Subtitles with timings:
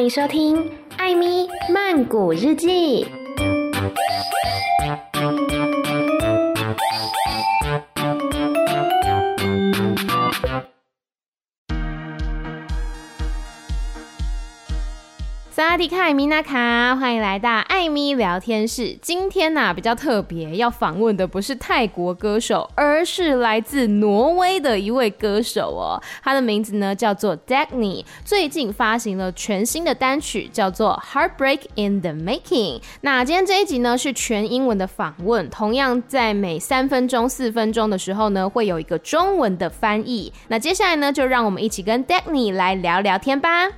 [0.00, 0.56] 欢迎收听
[0.96, 3.04] 《艾咪曼谷日记》。
[15.70, 18.98] 阿迪卡米娜卡，欢迎来到艾米聊天室。
[19.00, 26.02] 今天呢比较特别，要访问的不是泰国歌手，而是来自挪威的一位歌手哦。
[26.24, 32.80] 他的名字呢叫做 Dagny，最近发行了全新的单曲，叫做《Heartbreak in the Making》。
[33.02, 40.32] 那今天这一集呢是全英文的访问，同样在每三分钟、四分钟的时候呢会有一个中文的翻译。
[40.48, 43.68] 那接下来呢就让我们一起跟 Dagny 来聊聊天吧。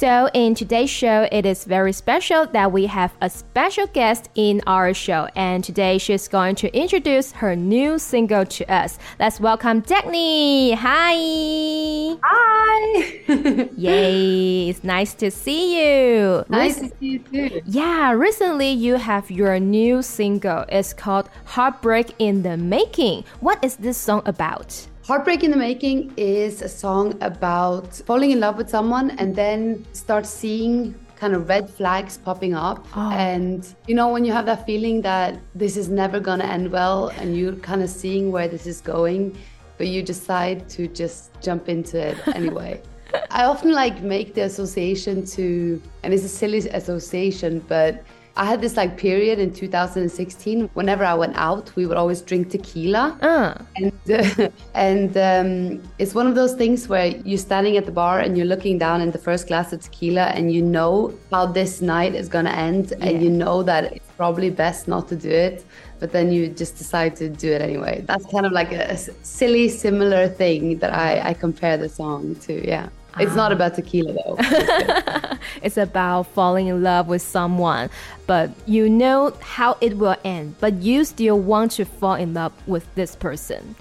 [0.00, 4.62] So, in today's show, it is very special that we have a special guest in
[4.66, 8.98] our show, and today she's going to introduce her new single to us.
[9.18, 10.72] Let's welcome Dagny.
[10.72, 12.16] Hi.
[12.22, 13.68] Hi.
[13.76, 16.46] Yay, it's nice to see you.
[16.48, 17.60] Nice to see you too.
[17.66, 20.64] Yeah, recently you have your new single.
[20.70, 23.24] It's called Heartbreak in the Making.
[23.40, 24.86] What is this song about?
[25.02, 29.84] Heartbreak in the Making is a song about falling in love with someone and then
[29.92, 32.86] start seeing kind of red flags popping up.
[32.94, 33.10] Oh.
[33.10, 37.08] And you know, when you have that feeling that this is never gonna end well
[37.08, 39.36] and you're kind of seeing where this is going,
[39.78, 42.82] but you decide to just jump into it anyway.
[43.30, 48.04] I often like make the association to, and it's a silly association, but
[48.36, 50.70] I had this like period in 2016.
[50.74, 53.54] Whenever I went out, we would always drink tequila, uh.
[53.76, 58.20] and uh, and um, it's one of those things where you're standing at the bar
[58.20, 61.82] and you're looking down in the first glass of tequila, and you know how this
[61.82, 63.06] night is gonna end, yeah.
[63.06, 65.64] and you know that it's probably best not to do it,
[65.98, 68.02] but then you just decide to do it anyway.
[68.06, 72.36] That's kind of like a, a silly, similar thing that I, I compare the song
[72.46, 72.66] to.
[72.66, 72.88] Yeah.
[73.18, 74.36] It's not about tequila though.
[75.62, 77.90] it's about falling in love with someone,
[78.26, 82.52] but you know how it will end, but you still want to fall in love
[82.66, 83.74] with this person.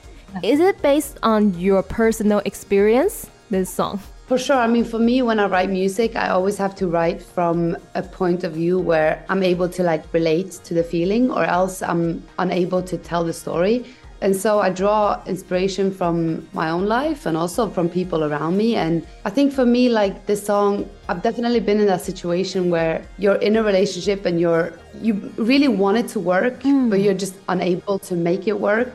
[0.44, 4.00] Is it based on your personal experience, this song?
[4.28, 4.58] For sure.
[4.58, 8.04] I mean, for me, when I write music, I always have to write from a
[8.04, 12.22] point of view where I'm able to like relate to the feeling, or else I'm
[12.38, 13.86] unable to tell the story.
[14.22, 18.76] And so I draw inspiration from my own life and also from people around me.
[18.76, 23.06] And I think for me, like this song, I've definitely been in that situation where
[23.18, 26.90] you're in a relationship and you're you really want it to work, mm.
[26.90, 28.94] but you're just unable to make it work.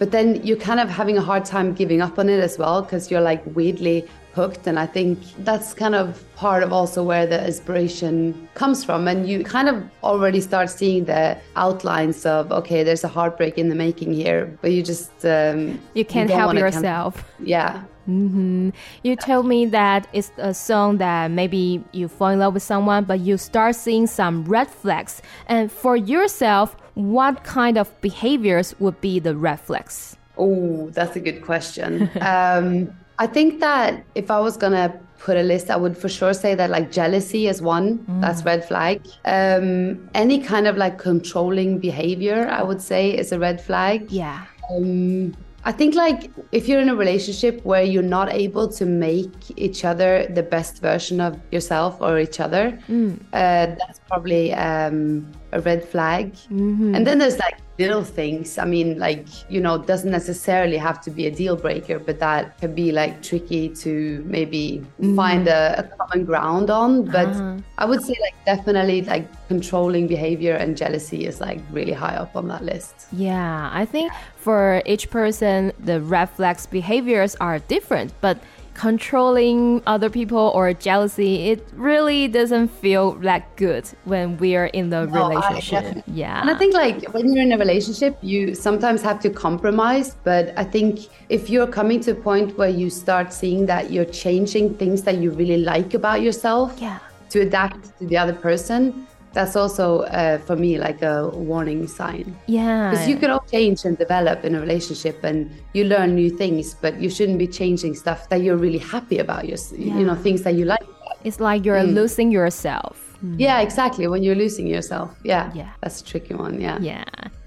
[0.00, 2.82] But then you're kind of having a hard time giving up on it as well
[2.82, 4.66] because you're like weirdly hooked.
[4.66, 9.08] And I think that's kind of part of also where the inspiration comes from.
[9.08, 13.68] And you kind of already start seeing the outlines of, okay, there's a heartbreak in
[13.68, 15.24] the making here, but you just.
[15.24, 17.18] Um, you can't you help yourself.
[17.18, 17.82] Of, yeah.
[18.08, 18.70] Mm-hmm.
[19.02, 23.04] You told me that it's a song that maybe you fall in love with someone,
[23.04, 25.22] but you start seeing some red flags.
[25.46, 30.16] And for yourself, what kind of behaviors would be the red flags?
[30.36, 32.10] Oh, that's a good question.
[32.20, 36.34] um, I think that if I was gonna put a list, I would for sure
[36.34, 37.98] say that like jealousy is one.
[37.98, 38.20] Mm.
[38.20, 39.06] That's red flag.
[39.24, 44.10] Um, any kind of like controlling behavior, I would say, is a red flag.
[44.10, 44.44] Yeah.
[44.70, 45.34] Um,
[45.66, 49.84] I think like if you're in a relationship where you're not able to make each
[49.84, 53.18] other the best version of yourself or each other, mm.
[53.32, 56.32] uh, that's probably um, a red flag.
[56.34, 56.94] Mm-hmm.
[56.94, 58.58] And then there's like little things.
[58.58, 62.56] I mean, like, you know, doesn't necessarily have to be a deal breaker, but that
[62.60, 65.16] can be like tricky to maybe mm.
[65.16, 67.04] find a, a, common ground on.
[67.04, 67.58] But uh-huh.
[67.78, 72.36] I would say, like, definitely like controlling behavior and jealousy is like really high up
[72.36, 72.94] on that list.
[73.10, 78.38] Yeah, I think for each person, the red flags behaviors are different, but
[78.74, 84.90] controlling other people or jealousy, it really doesn't feel that good when we are in
[84.90, 86.02] the oh, no, relationship.
[86.06, 86.40] yeah.
[86.40, 90.16] And I think like when you're in a relationship, you sometimes have to compromise.
[90.24, 94.04] But I think if you're coming to a point where you start seeing that you're
[94.04, 96.98] changing things that you really like about yourself yeah.
[97.30, 102.36] to adapt to the other person, that's also uh, for me like a warning sign.
[102.46, 102.90] Yeah.
[102.90, 106.74] Because you can all change and develop in a relationship and you learn new things,
[106.74, 109.98] but you shouldn't be changing stuff that you're really happy about, your, yeah.
[109.98, 110.86] you know, things that you like.
[111.24, 111.94] It's like you're mm.
[111.94, 113.18] losing yourself.
[113.24, 113.36] Mm.
[113.38, 114.06] Yeah, exactly.
[114.06, 115.14] When you're losing yourself.
[115.24, 115.50] Yeah.
[115.54, 115.70] Yeah.
[115.80, 116.60] That's a tricky one.
[116.60, 116.78] Yeah.
[116.80, 117.04] Yeah.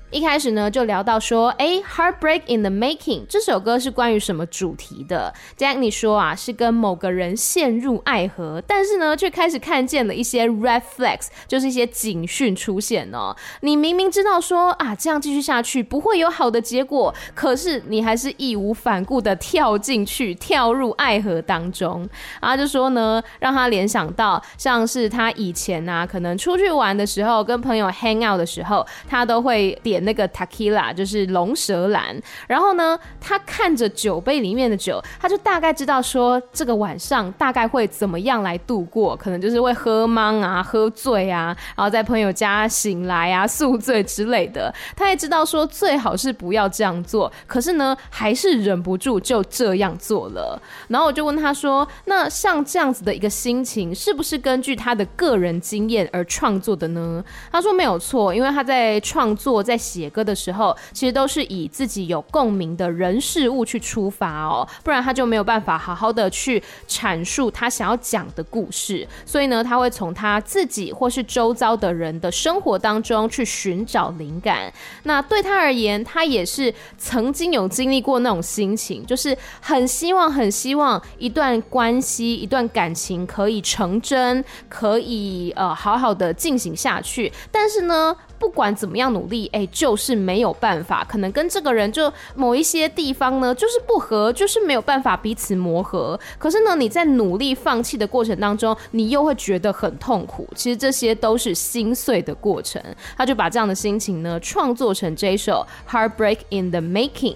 [0.09, 13.35] 一开始呢，就聊到说，哎，Heartbreak in the Making 这首歌是关于什么主题的？Danny 说啊，是跟某个人陷入爱河，但是呢，却开始看见了一些 red flags，就是一些警讯出现哦。
[13.59, 22.07] 你明明知道说啊，这样继续下去不会有好的结果，可是你还是义无反顾的跳进去，跳入爱河当中。
[22.41, 29.96] 然后就说呢，让他联想到像是他以前啊，可能出去玩的时候，跟朋友 hang out 的时候，他都会点。
[30.01, 44.73] 那个 tequila 就是龙舌兰，然后呢，他看着酒杯里面的酒，他就大概知道说这个晚上大概会怎么样来度过，可能就是会喝懵啊、喝醉啊，然后在朋友家醒来啊、宿醉之类的。
[44.95, 50.61] 他也知道说最好是不要这样做，可是呢，还是忍不住就这样做了。
[50.89, 69.07] 然后我就问他说：“那像这样子的一个心情，是不是根据他的个人经验而创作的呢？”他说：“没有错，因为他在创作在。”写歌的时候，其实都是以自己有共鸣的人事物去出发哦，不然他就没有办法好好的去阐述他想要讲的故事。
[69.25, 74.71] 所以呢，他会从他自己或是周遭的人的生活当中去寻找灵感。
[75.03, 87.31] 那对他而言，他也是曾经有经历过那种心情，就是很希望、很希望一段关系、一段感情可以成真，可以呃好好的进行下去。
[87.51, 91.03] 但是呢，不管怎么样努力，哎，就是没有办法。
[91.03, 96.19] 可能跟这个人就某一些地方呢，就是不合，就是没有办法彼此磨合。
[96.37, 100.47] 可是呢，你在努力放弃的过程当中，你又会觉得很痛苦。
[100.55, 102.81] 其实这些都是心碎的过程。
[103.15, 107.35] 他就把这样的心情呢，创作成这一首《Heartbreak in the Making》。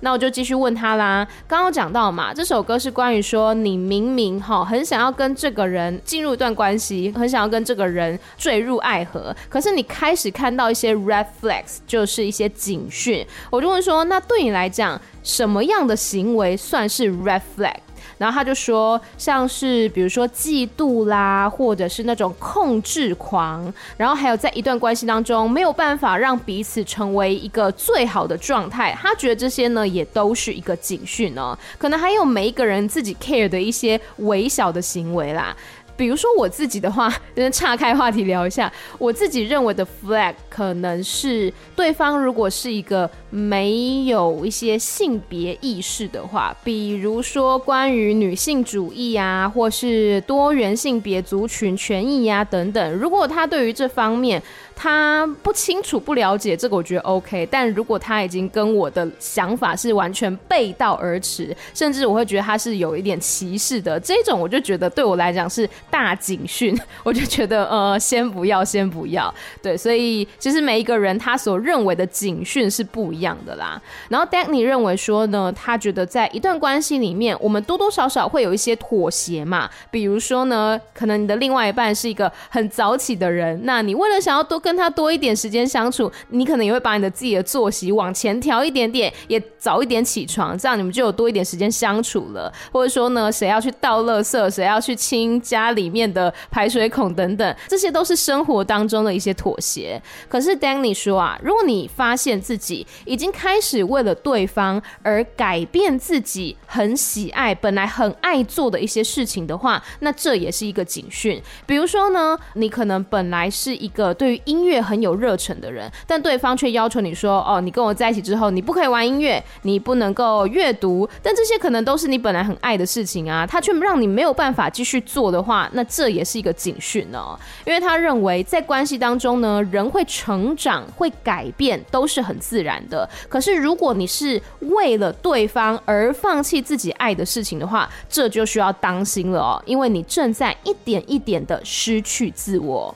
[0.00, 1.26] 那我就继续问他啦。
[1.46, 13.26] 刚刚讲到嘛，这首歌是关于说你明明哈很想要跟这个人进入一段关系，很想要跟这个人坠入爱河，可是你开始看到一些 red flags，就是一些警讯。
[13.50, 17.74] 我就问说，那对你来讲，什么样的行为算是 red flag？
[18.18, 31.56] 然后他就说，像是比如说嫉妒啦，或者是那种控制狂，然后还有在一段关系当中没有办法让彼此成为一个最好的状态，他觉得这些呢也都是一个警讯哦。
[31.76, 35.54] 可能还有每一个人自己 care 的一些微小的行为啦。
[35.98, 38.70] 比如说我自己的话，先 岔开话题聊一下。
[38.98, 54.42] 我自己认为的 flag 可能是对方如果是一个没有一些性别意识的话，比如说关于女性主义啊，或是多元性别族群权益呀等等，如果他对于这方面，
[54.74, 57.46] 他不清楚、不了解这个，我觉得 OK。
[57.50, 66.74] 但如果他已经跟我的想法是完全背道而驰，甚至我会觉得他是有一点歧视的这种，我就觉得对我来讲是大警讯。
[67.02, 69.32] 我就觉得呃，先不要，先不要。
[69.62, 73.82] 对，所以其实每一个人他所认为的警讯是不一样的啦。
[74.08, 79.68] 然后 Danny 认为说呢，他觉得在一段关系里面，我们多多少少会有一些妥协嘛。
[79.90, 92.52] 比如说呢，可能你的另外一半是一个很早起的人，那你为了想要多跟他多一点时间相处，你可能也会把你的自己的作息往前调一点点，也早一点起床，这样你们就有多一点时间相处了。
[92.70, 100.00] 或者说呢，谁要去倒垃圾，谁要去清家里面的排水孔等等，这些都是生活当中的一些妥协。
[100.36, 111.40] 可是 Danny 说啊，如果你发现自己已经开始为了对方而改变自己很喜爱、本来很爱做的一些事情的话，那这也是一个警讯。
[111.64, 127.38] 比如说呢，你可能本来是一个对于音乐很有热忱的人，但对方却要求你说：“哦，你跟我在一起之后，你不可以玩音乐，你不能够阅读。”但这些可能都是你本来很爱的事情啊，他却让你没有办法继续做的话，那这也是一个警讯哦。
[127.64, 133.08] 因为他认为在关系当中呢，人会成长、会改变都是很自然的。
[133.28, 142.92] 可是如果你是为了对方而放弃自己爱的事情的话，这就需要当心了哦，因为你正在一点一点的失去自我。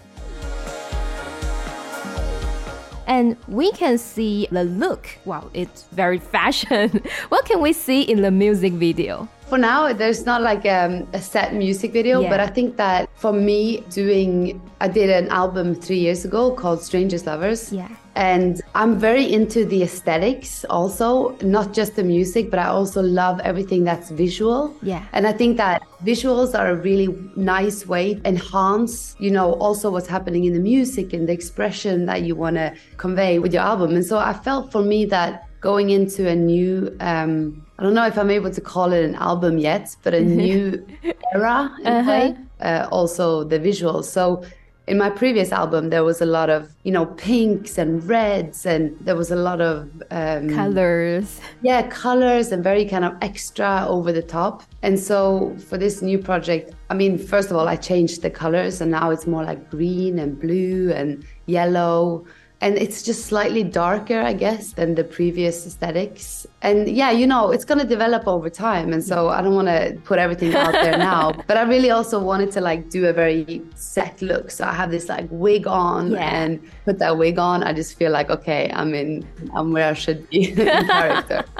[3.06, 5.06] and we can see the look.
[5.24, 7.00] Wow, it's very fashion.
[7.28, 9.28] what can we see in the music video?
[9.50, 12.30] For now, there's not like um, a set music video, yeah.
[12.30, 16.80] but I think that for me, doing, I did an album three years ago called
[16.84, 17.72] Strangers Lovers.
[17.72, 17.88] Yeah.
[18.14, 23.40] And I'm very into the aesthetics also, not just the music, but I also love
[23.40, 24.72] everything that's visual.
[24.82, 25.04] Yeah.
[25.12, 29.90] And I think that visuals are a really nice way to enhance, you know, also
[29.90, 33.62] what's happening in the music and the expression that you want to convey with your
[33.62, 33.96] album.
[33.96, 38.06] And so I felt for me that going into a new um, I don't know
[38.06, 40.86] if I'm able to call it an album yet, but a new
[41.34, 42.10] era in uh-huh.
[42.10, 42.36] a way.
[42.60, 44.04] Uh, also the visuals.
[44.04, 44.44] So
[44.86, 48.94] in my previous album, there was a lot of, you know, pinks and reds, and
[49.00, 51.40] there was a lot of um, colors.
[51.62, 54.62] Yeah, colors and very kind of extra over the top.
[54.82, 58.82] And so for this new project, I mean, first of all, I changed the colors,
[58.82, 62.26] and now it's more like green and blue and yellow
[62.62, 66.46] and it's just slightly darker i guess than the previous aesthetics.
[66.62, 68.92] And yeah you know it's going to develop over time.
[68.92, 72.20] And so i don't want to put everything out there now but i really also
[72.20, 74.50] wanted to like do a very set look.
[74.50, 76.18] So i have this like wig on yeah.
[76.18, 77.62] and put that wig on.
[77.62, 81.44] I just feel like okay i'm in i'm where i should be in character.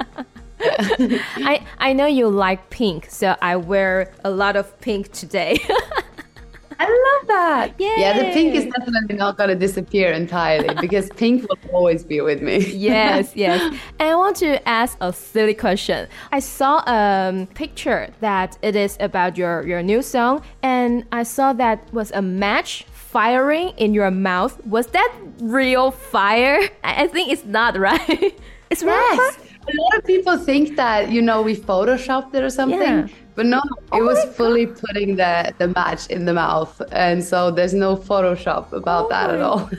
[0.63, 5.59] I I know you like pink, so I wear a lot of pink today.
[6.81, 7.79] I love that.
[7.79, 7.93] Yay.
[7.97, 12.21] Yeah, the pink is definitely not going to disappear entirely because pink will always be
[12.21, 12.57] with me.
[12.73, 13.61] yes, yes.
[13.99, 16.07] And I want to ask a silly question.
[16.31, 21.53] I saw a picture that it is about your, your new song, and I saw
[21.53, 24.65] that was a match firing in your mouth.
[24.65, 26.67] Was that real fire?
[26.83, 28.39] I think it's not, right?
[28.71, 29.37] it's yes.
[29.67, 32.81] A lot of people think that, you know, we photoshopped it or something.
[32.81, 33.07] Yeah.
[33.35, 34.79] But no, oh it was fully God.
[34.79, 36.81] putting the, the match in the mouth.
[36.91, 39.69] And so there's no Photoshop about oh that at oh all.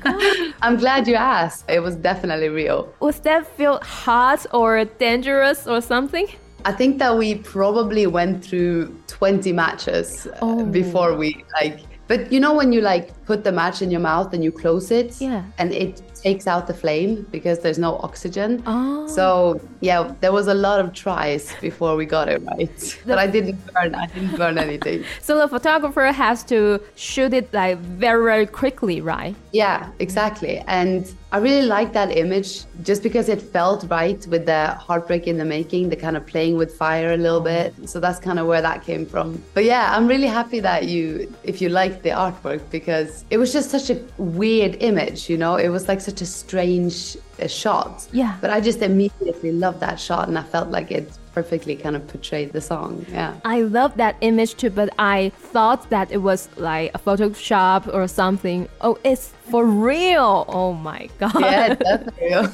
[0.62, 1.64] I'm glad you asked.
[1.68, 2.94] It was definitely real.
[3.00, 6.26] Was that feel hot or dangerous or something?
[6.64, 10.64] I think that we probably went through 20 matches uh, oh.
[10.64, 14.32] before we like but you know when you like put the match in your mouth
[14.34, 15.44] and you close it yeah.
[15.58, 18.62] and it takes out the flame because there's no oxygen.
[18.66, 19.06] Oh.
[19.08, 22.76] So yeah, there was a lot of tries before we got it right.
[22.76, 23.94] The but I didn't burn.
[23.94, 25.04] I didn't burn anything.
[25.20, 29.34] so the photographer has to shoot it like very very quickly, right?
[29.52, 30.54] Yeah, exactly.
[30.80, 31.00] And
[31.32, 32.50] I really like that image
[32.82, 36.54] just because it felt right with the heartbreak in the making, the kind of playing
[36.62, 37.68] with fire a little bit.
[37.90, 39.42] So that's kind of where that came from.
[39.54, 41.02] But yeah, I'm really happy that you,
[41.42, 45.56] if you liked the artwork, because it was just such a weird image, you know?
[45.56, 48.06] It was like such a strange uh, shot.
[48.12, 48.36] Yeah.
[48.40, 52.06] But I just immediately loved that shot and I felt like it perfectly kind of
[52.08, 53.06] portrayed the song.
[53.10, 53.34] Yeah.
[53.44, 58.06] I love that image too, but I thought that it was like a Photoshop or
[58.06, 58.68] something.
[58.80, 60.44] Oh, it's for real.
[60.48, 61.40] Oh my god.
[61.40, 62.48] Yeah, that's real.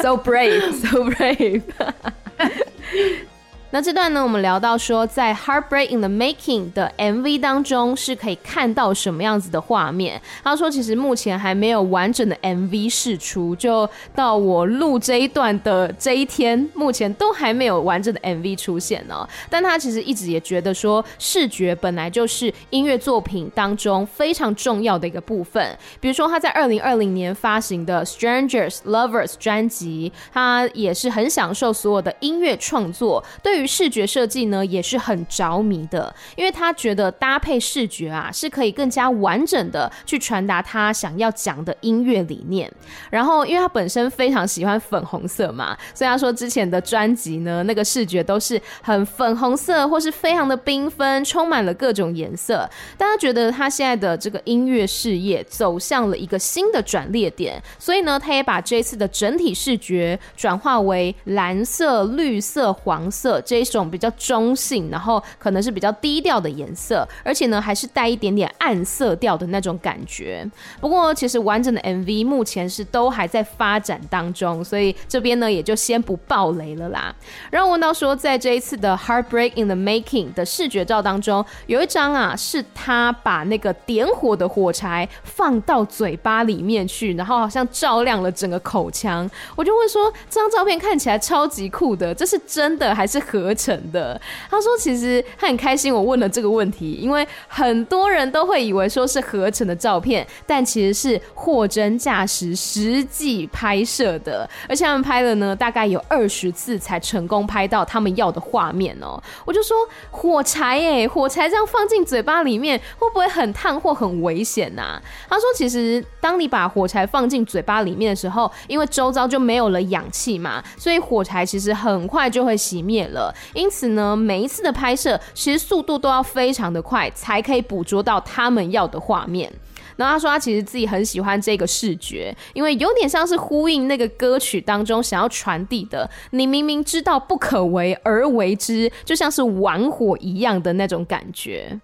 [0.00, 1.62] so brave, so brave.
[3.72, 10.22] 那这段呢，我们聊到说，在《Heartbreak in the Making》的 MV 当中是可以看到什么样子的画面。
[10.42, 19.28] 他说，其实目前还没有完整的 MV 释出，就到我录这一段的这一天，目前都还没有完整的 MV 出现呢。
[19.50, 25.76] 但他其实一直也觉得说，视觉本来就是音乐作品当中非常重要的一个部分。
[26.00, 33.22] 比如说他在二零二零年发行的《Strangers Lovers》专辑，他也是很享受所有的音乐创作。
[33.42, 42.70] 对于视觉设计呢也是很着迷的，因为他觉得搭配视觉啊是可以更加完整的去传达他想要讲的音乐理念。
[43.10, 52.68] 然后，因为他本身非常喜欢粉红色嘛，所以他说之前的专辑呢那个视觉都是很粉红色或是非常的缤纷，充满了各种颜色。
[52.96, 63.66] 但他觉得他现在的这个音乐事业走向了一个新的转捩点，所以呢，他也把这次的整体视觉转化为蓝色、绿色、黄色这。
[63.66, 70.48] 这种比较中性，然后可能是比较低调的颜色，而且呢还是带一点点暗色调的那种感觉。
[70.80, 77.14] 不过其实完整的 MV 目前是都还在发展当中，所以这边呢也就先不爆雷了啦。
[77.50, 89.28] 然后问到说，在这一次的 Heartbreak in the Making 的视觉照当中，有一张啊是他把那个点火的火柴放到嘴巴里面去，然后好像照亮了整个口腔。
[89.56, 93.16] 我就问说，这张照片看起来超级酷的，这是真的还是？
[93.36, 94.18] 合成的，
[94.50, 109.22] 他说其实他很开心我问了这个问题，因为很多人都会以为说是合成的照片，但其实是货真价实实际拍摄的，而且他们拍了呢大概有二十次才成功拍到他们要的画面哦。
[109.44, 109.76] 我就说
[110.10, 115.00] 火柴哎，火柴这样放进嘴巴里面会不会很烫或很危险呐？
[115.28, 123.25] 他说其实当你把火柴放进嘴巴里面的时候，因为周遭就没有了氧气嘛，所以火柴其实很快就会熄灭了。
[123.54, 129.52] 因此呢，每一次的拍摄其实速度都要非常的快，才可以捕捉到他们要的画面。
[129.96, 141.80] 然后他说，他其实自己很喜欢这个视觉，因为有点像是呼应那个歌曲当中想要传递的：你明明知道不可为而为之，就像是玩火一样的那种感觉。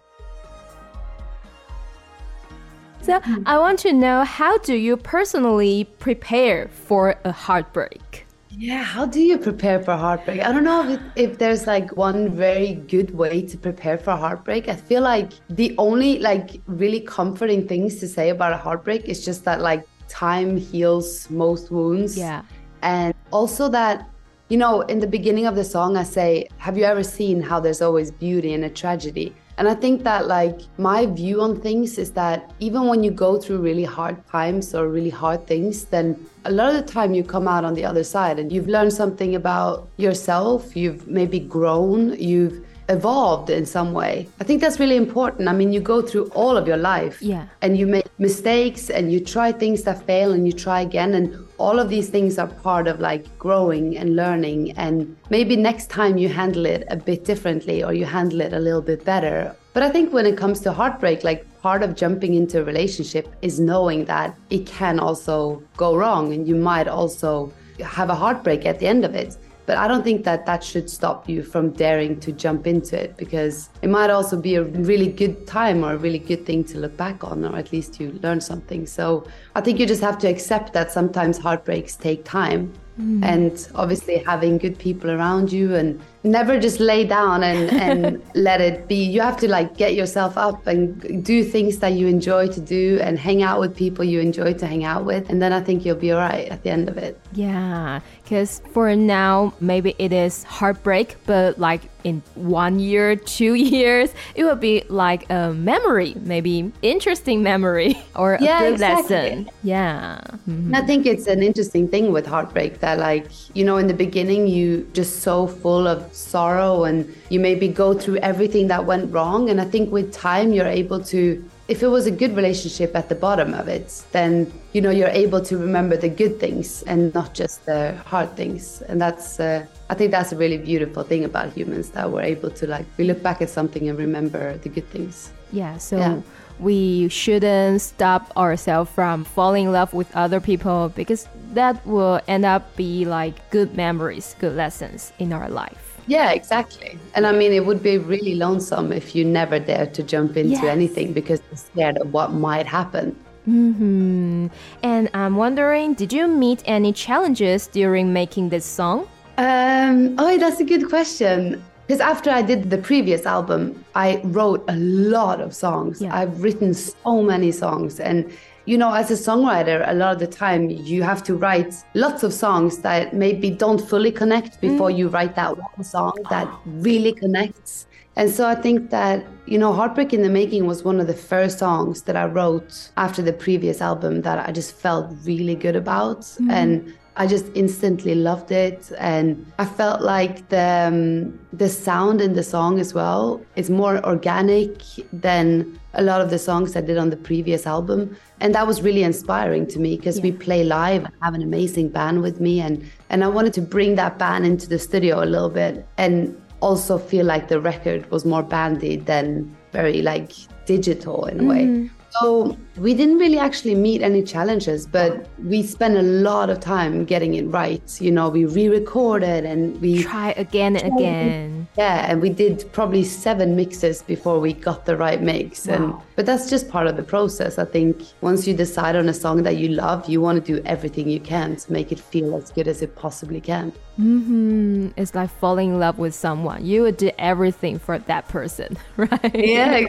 [3.01, 8.22] So I want to know how do you personally prepare for a heartbreak?
[8.59, 10.41] Yeah, how do you prepare for heartbreak?
[10.41, 14.69] I don't know if, if there's like one very good way to prepare for heartbreak.
[14.69, 19.25] I feel like the only like really comforting things to say about a heartbreak is
[19.25, 22.17] just that like time heals most wounds.
[22.17, 22.43] Yeah.
[22.83, 24.11] And also that,
[24.49, 27.59] you know, in the beginning of the song, I say, Have you ever seen how
[27.59, 29.35] there's always beauty in a tragedy?
[29.59, 33.39] And I think that, like, my view on things is that even when you go
[33.39, 37.23] through really hard times or really hard things, then a lot of the time you
[37.23, 42.19] come out on the other side and you've learned something about yourself, you've maybe grown,
[42.19, 44.29] you've evolved in some way.
[44.41, 45.49] I think that's really important.
[45.49, 47.45] I mean, you go through all of your life Yeah.
[47.63, 51.37] and you make mistakes and you try things that fail and you try again and
[51.59, 56.19] all of these things are part of like growing and learning and maybe next time
[56.19, 59.83] you handle it a bit differently or you handle it a little bit better but
[59.83, 63.61] i think when it comes to heartbreak like part of jumping into a relationship is
[63.61, 68.79] knowing that it can also go wrong and you might also have a heartbreak at
[68.81, 72.19] the end of it but I don't think that that should stop you from daring
[72.21, 75.97] to jump into it because it might also be a really good time or a
[75.97, 78.87] really good thing to look back on, or at least you learn something.
[78.87, 82.73] So I think you just have to accept that sometimes heartbreaks take time.
[83.01, 83.25] Mm.
[83.25, 88.61] And obviously, having good people around you and never just lay down and, and let
[88.61, 89.03] it be.
[89.03, 92.99] You have to like get yourself up and do things that you enjoy to do
[93.01, 95.31] and hang out with people you enjoy to hang out with.
[95.31, 97.19] And then I think you'll be all right at the end of it.
[97.33, 98.01] Yeah,
[98.33, 104.45] because for now, maybe it is heartbreak, but like in one year, two years, it
[104.45, 109.17] will be like a memory, maybe interesting memory or a Yeah, good exactly.
[109.17, 109.51] lesson.
[109.63, 110.19] Yeah.
[110.49, 110.69] Mhm.
[110.69, 113.99] And I think it's an interesting thing with heartbreak that, like, you know, in the
[114.07, 119.13] beginning, you just so full of sorrow and you maybe go through everything that went
[119.13, 119.51] wrong.
[119.51, 123.09] And I think with time, you're able to, if it was a good relationship at
[123.09, 124.33] the bottom of it, then,
[124.75, 128.83] you know, you're able to remember the good things and not just the hard things.
[128.89, 132.51] And that's, uh, I think that's a really beautiful thing about humans that we're able
[132.51, 135.33] to, like, we look back at something and remember the good things.
[135.51, 136.21] Yeah, so Yeah.
[136.61, 142.45] we shouldn't stop ourselves from falling in love with other people because that will end
[142.45, 145.92] up be like good memories, good lessons in our life.
[146.07, 146.99] Yeah, exactly.
[147.15, 150.53] And I mean, it would be really lonesome if you never dare to jump into
[150.53, 150.65] Yes.
[150.65, 153.17] anything because you're scared of what might happen.
[153.45, 154.47] hmm
[154.83, 159.07] And I'm wondering, did you meet any challenges during making this song?
[159.39, 161.63] Um, oh, that's a good question.
[161.87, 166.01] Because after I did the previous album, I wrote a lot of songs.
[166.01, 166.15] Yeah.
[166.17, 167.99] I've written so many songs.
[167.99, 168.31] And,
[168.65, 172.23] you know, as a songwriter, a lot of the time you have to write lots
[172.23, 174.99] of songs that maybe don't fully connect before mm.
[174.99, 177.87] you write that one song that really connects.
[178.15, 181.15] And so I think that, you know, Heartbreak in the Making was one of the
[181.15, 185.77] first songs that I wrote after the previous album that I just felt really good
[185.77, 186.21] about.
[186.21, 186.51] Mm.
[186.51, 192.33] And I just instantly loved it, and I felt like the um, the sound in
[192.33, 194.81] the song as well is more organic
[195.13, 198.81] than a lot of the songs I did on the previous album, and that was
[198.81, 202.61] really inspiring to me because we play live and have an amazing band with me,
[202.61, 206.35] and and I wanted to bring that band into the studio a little bit, and
[206.61, 210.33] also feel like the record was more bandy than very like
[210.65, 211.91] digital in a way.
[212.21, 217.05] So we didn't really actually meet any challenges, but we spent a lot of time
[217.05, 217.83] getting it right.
[218.01, 221.69] You know, we re-recorded and we Try again and again.
[221.77, 225.67] yeah, and we did probably seven mixes before we got the right mix.
[225.69, 227.59] And but that's just part of the process.
[227.59, 230.63] I think once you decide on a song that you love, you want to do
[230.65, 233.73] everything you can to make it feel as good as it possibly can.
[233.97, 236.65] hmm It's like falling in love with someone.
[236.65, 239.35] You would do everything for that person, right?
[239.35, 239.87] Yeah.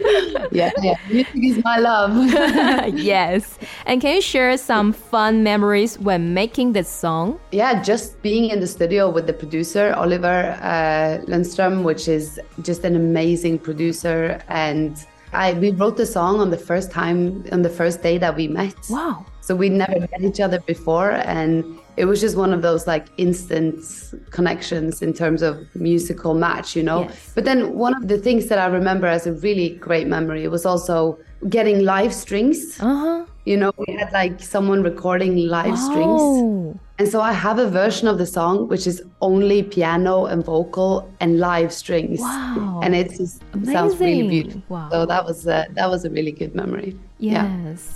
[0.52, 0.94] yeah, yeah.
[1.10, 2.13] Music is my love.
[2.94, 3.58] yes.
[3.86, 7.38] And can you share some fun memories when making this song?
[7.52, 12.84] yeah, just being in the studio with the producer, Oliver uh, Lundström, which is just
[12.84, 14.40] an amazing producer.
[14.48, 14.96] And
[15.32, 18.48] I we wrote the song on the first time, on the first day that we
[18.48, 18.74] met.
[18.90, 19.26] Wow.
[19.40, 21.12] So we never met each other before.
[21.12, 23.84] And it was just one of those like instant
[24.30, 27.02] connections in terms of musical match, you know?
[27.02, 27.32] Yes.
[27.34, 30.64] But then one of the things that I remember as a really great memory was
[30.64, 31.18] also
[31.49, 32.79] getting live strings.
[32.79, 33.25] Uh huh.
[33.45, 36.21] You know, we had like someone recording live strings.
[36.21, 36.79] Oh.
[36.99, 41.09] And so I have a version of the song which is only piano and vocal
[41.19, 42.19] and live strings.
[42.19, 42.81] Wow.
[42.83, 44.29] And it just sounds really Amazing.
[44.29, 44.61] beautiful.
[44.69, 44.89] Wow.
[44.91, 46.95] So that was a, that was a really good memory.
[47.17, 47.47] Yeah.
[47.65, 47.95] Yes.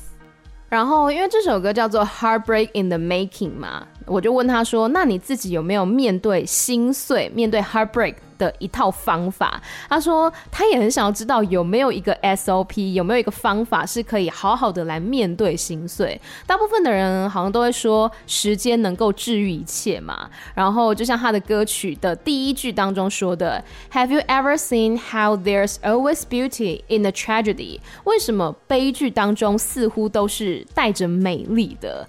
[0.70, 16.21] 然后，因为这首歌叫做《Heartbreak in the Making》嘛， 我就问他说：“那你自己有没有面对心碎、面对 heartbreak？” 的一套方法，他说他也很想要知道有没有一个 SOP，有没有一个方法是可以好好的来面对心碎。
[16.47, 20.31] 大部分的人好像都会说时间能够治愈一切嘛。
[20.55, 27.81] 然后就像他的歌曲的第一句当中说的，Have you ever seen how there's always beauty in a tragedy？
[28.05, 32.09] 为什么悲剧当中似乎都是带着美丽的？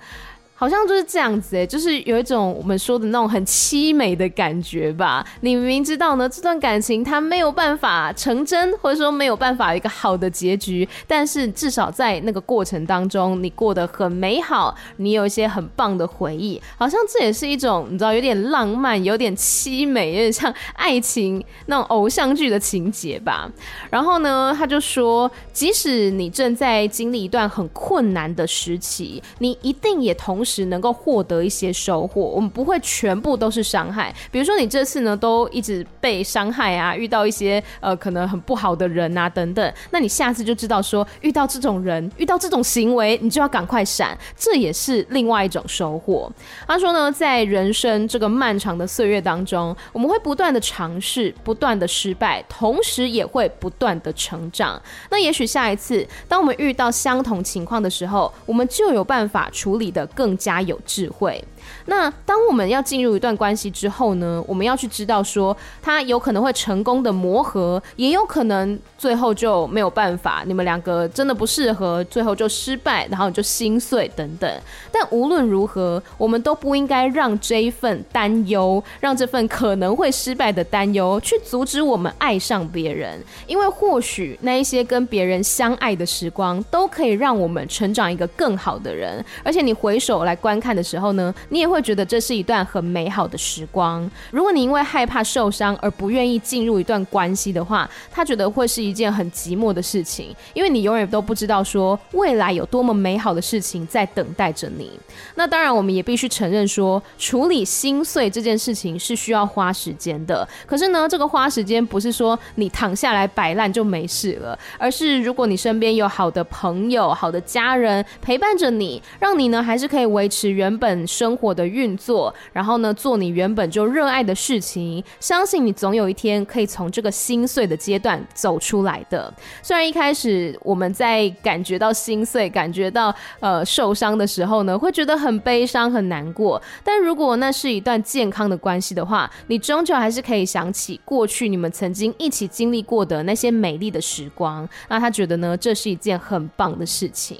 [0.59, 5.25] 好像就是这样子哎，就是有一种我们说的那种很凄美的感觉吧。
[5.39, 16.61] 你明明知道呢，这段感情它没有办法成真，或者说没有办法有一个好的结局，但是至少在那个过程当中，你过得很美好，你有一些很棒的回忆。
[16.77, 23.49] 好像这也是一种你知道，有点浪漫，有点凄美，有点像爱情那种偶像剧的情节吧。
[23.89, 30.48] 然后呢，他就说，即使你正在经历一段很困难的时期，你一定也同时。
[30.49, 34.13] 时能够获得一些收获，我们不会全部都是伤害。
[34.31, 46.31] 比如说你这次呢都一直被伤害啊，遇到一些呃可能很不好的人啊等等，那你下次就知道说遇到这种人，遇到这种行为，你就要赶快闪，这也是另外一种收获。
[46.67, 54.81] 他说呢，在人生这个漫长的岁月当中，我们会不断的尝试，不断的失败，同时也会不断的成长。
[55.11, 60.38] 那也许下一次，当我们遇到相同情况的时候，我们就有办法处理的更。
[60.39, 61.43] 加有智慧。
[61.85, 74.51] 那当我们要进入一段关系之后呢，我们要去知道说，他有可能会成功的磨合，也有可能最后就没有办法，你们两个真的不适合，最后就失败，然后你就心碎等等。
[74.91, 83.23] 但无论如何，我们都不应该让这一份担忧，让这份可能会失败的担忧，去阻止我们爱上别人。
[83.47, 89.23] 因为或许那一些跟别人相爱的时光，都可以让我们成长一个更好的人。
[89.43, 91.58] 而且你回首来观看的时候呢，你。
[91.59, 94.09] 你也会觉得这是一段很美好的时光。
[94.31, 104.97] 如果你因为害怕受伤而不愿意进入一段关系的话，他觉得会是一件很寂寞的事情，因为你永远都不知道说未来有多么美好的事情在等待着你。
[105.35, 110.47] 那当然，我们也必须承认说，处理心碎这件事情是需要花时间的。
[110.65, 121.59] 可是呢，这个花时间不是说你躺下来摆烂就没事了，而是如果你身边有好的朋友、好的家人陪伴着你，让你呢还是可以维持原本生活活。
[121.59, 129.33] 的运作，然后呢，做你原本就热爱的事情，相信你总有一天可以从这个心碎的阶段走出来的。
[129.61, 144.65] 虽然一开始我们在感觉到心碎、感觉到呃受伤的时候呢，会觉得很悲伤、很难过，但如果那是一段健康的关系的话，你终究还是可以想起过去你们曾经一起经历过的那些美丽的时光。
[144.87, 147.37] 那他觉得呢，这是一件很棒的事情。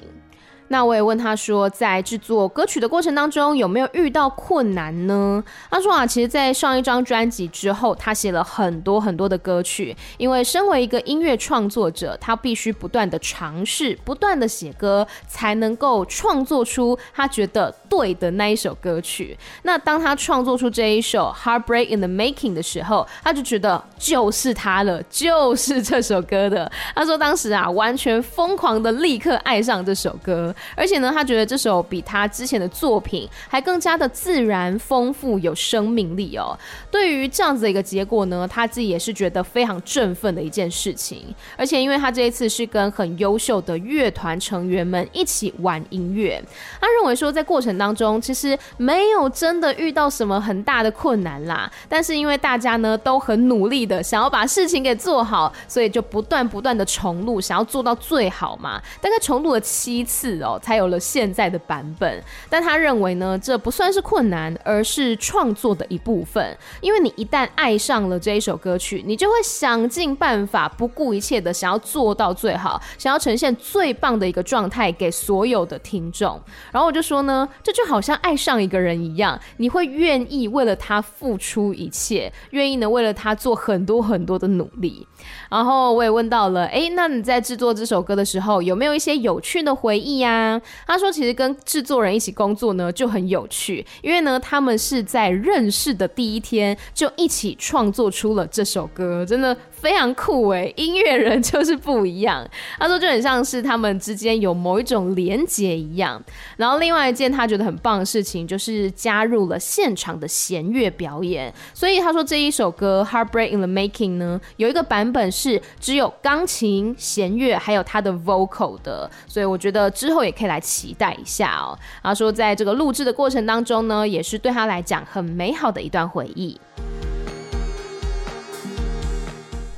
[0.72, 5.42] 那我也问他说，在制作歌曲的过程当中有没有遇到困难呢？
[5.68, 9.96] 他说啊，其实，在上一张专辑之后，他写了很多很多的歌曲。
[10.16, 19.36] 因为身为一个音乐创作者，他必须不断的尝试，不断的写歌，才能够创作出他觉得对的那一首歌曲。
[19.64, 26.70] 那当他创作出这一首《Heartbreak in the Making》的时候，他就觉得就是他了，就是这首歌的。
[26.94, 30.54] 他说当时啊，完全疯狂的立刻爱上这首歌。
[30.76, 36.58] 而且呢，他觉得这首比他之前的作品还更加的自然、丰富、有生命力哦。
[36.90, 41.34] 对于这样子的一个结果呢，他自己也是觉得非常振奋的一件事情。
[41.56, 46.42] 而且，因为他这一次是跟很优秀的乐团成员们一起玩音乐，
[46.80, 51.70] 他认为说在过程当中其实没有真的遇到什么很大的困难啦。
[51.88, 58.80] 但是因为大家呢都很努力的想要把事情给做好，所以就不断不断的重录，想要做到最好嘛。
[59.00, 60.49] 大概重录了七次哦。
[60.58, 66.56] 才有了现在的版本，但他认为呢，这不算是困难，而是创作的一部分。
[66.80, 76.40] 因为你一旦爱上了这一首歌曲，你就会想尽办法，不顾一切的想要做到最好，想要呈现最棒的一个状态给所有的听众。
[76.72, 85.06] 然后我就说呢，这就好像爱上一个人一样，你会愿意为了他付出一切，愿意呢为了他做很多很多的努力。
[85.50, 90.39] 然后我也问到了，哎，那你在制作这首歌的时候，有没有一些有趣的回忆呀？
[90.86, 99.56] 他说，其实跟制作人一起工作呢就很有趣，因为呢他们是在认识的第一天就一起创作出了这首歌，真的。
[99.80, 102.46] 非常酷哎，音乐人就是不一样。
[102.78, 106.22] 他说就很像是他们之间有某一种连结一样。
[106.56, 111.52] 然后另外一件他觉得很棒的事情就是加入了现场的弦乐表演。
[111.72, 119.10] 所以他说这一首歌《Heartbreak in the Making》呢，有一个版本是只有钢琴、弦乐还有他的 vocal 的。
[119.26, 121.78] 所以我觉得之后也可以来期待一下哦。
[122.02, 126.58] 然后说，在这个录制的过程当中呢，也是对他来讲很美好的一段回忆。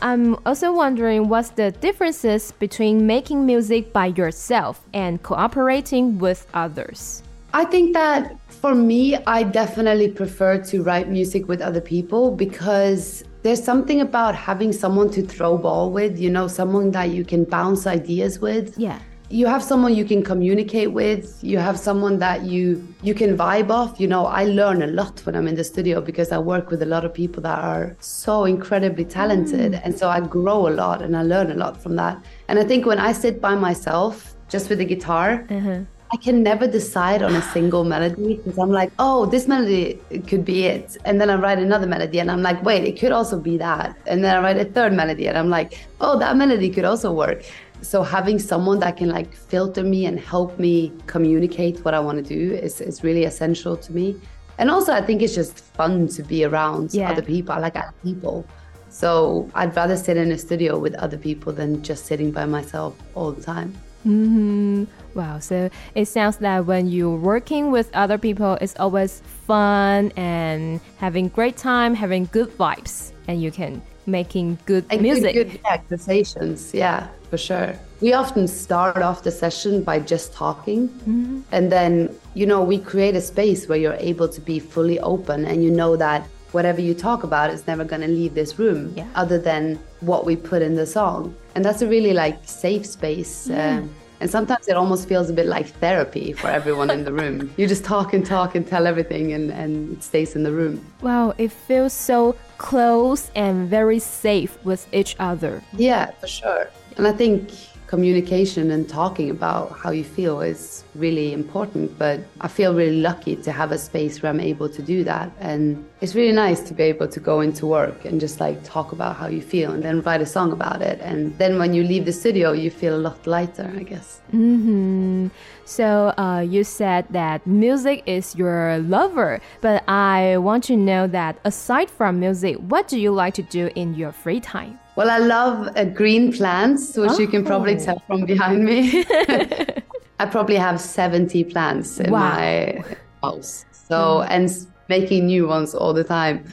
[0.03, 7.23] I'm also wondering what's the differences between making music by yourself and cooperating with others.
[7.55, 13.23] I think that for me, I definitely prefer to write music with other people because
[13.43, 17.45] there's something about having someone to throw ball with, you know, someone that you can
[17.45, 18.77] bounce ideas with.
[18.77, 18.99] Yeah
[19.33, 22.63] you have someone you can communicate with you have someone that you
[23.03, 26.03] you can vibe off you know i learn a lot when i'm in the studio
[26.03, 29.81] because i work with a lot of people that are so incredibly talented mm.
[29.85, 32.65] and so i grow a lot and i learn a lot from that and i
[32.65, 35.83] think when i sit by myself just with the guitar mm-hmm.
[36.15, 40.45] I can never decide on a single melody because I'm like, oh, this melody could
[40.45, 40.99] be it.
[41.07, 43.97] And then I write another melody and I'm like, wait, it could also be that.
[44.07, 47.11] And then I write a third melody and I'm like, oh, that melody could also
[47.11, 47.47] work
[47.83, 52.19] so having someone that can like filter me and help me communicate what I want
[52.19, 54.19] to do is, is really essential to me.
[54.59, 57.11] And also, I think it's just fun to be around yeah.
[57.11, 57.55] other people.
[57.55, 58.47] I like other people.
[58.89, 62.95] So I'd rather sit in a studio with other people than just sitting by myself
[63.15, 63.75] all the time.
[64.07, 64.85] Mm-hmm.
[65.15, 65.39] Wow.
[65.39, 71.29] So it sounds that when you're working with other people, it's always fun and having
[71.29, 75.35] great time, having good vibes, and you can making good and music.
[75.35, 76.75] Good, good yeah, conversations.
[76.75, 77.75] Yeah for sure.
[78.03, 80.89] We often start off the session by just talking.
[80.89, 81.41] Mm-hmm.
[81.51, 85.47] And then, you know, we create a space where you're able to be fully open
[85.47, 88.93] and you know that whatever you talk about is never going to leave this room
[88.95, 89.09] yeah.
[89.15, 91.35] other than what we put in the song.
[91.55, 93.49] And that's a really like safe space.
[93.49, 93.89] Mm.
[94.23, 97.53] And sometimes it almost feels a bit like therapy for everyone in the room.
[97.57, 100.81] You just talk and talk and tell everything, and, and it stays in the room.
[101.03, 105.61] Wow, it feels so close and very safe with each other.
[105.73, 106.71] Yeah, for sure.
[106.97, 107.51] And I think
[107.93, 111.87] communication and talking about how you feel is really important.
[111.99, 115.31] But I feel really lucky to have a space where I'm able to do that.
[115.41, 115.63] And
[116.01, 119.17] it's really nice to be able to go into work and just like talk about
[119.17, 121.01] how you feel and then write a song about it.
[121.03, 124.23] And then when you leave the studio, you feel a lot lighter, I guess.
[124.33, 125.29] Mm-hmm.
[125.67, 131.37] So uh, you said that music is your lover, but I want to know that
[131.45, 134.79] aside from music, what do you like to do in your free time?
[134.95, 137.19] Well, I love uh, green plants, which oh.
[137.19, 137.85] you can probably oh.
[137.85, 139.05] tell from behind me.
[140.21, 142.21] I probably have 70 plants in wow.
[142.21, 142.85] my
[143.23, 143.65] house.
[143.73, 144.27] So, mm.
[144.31, 146.45] and making new ones all the time.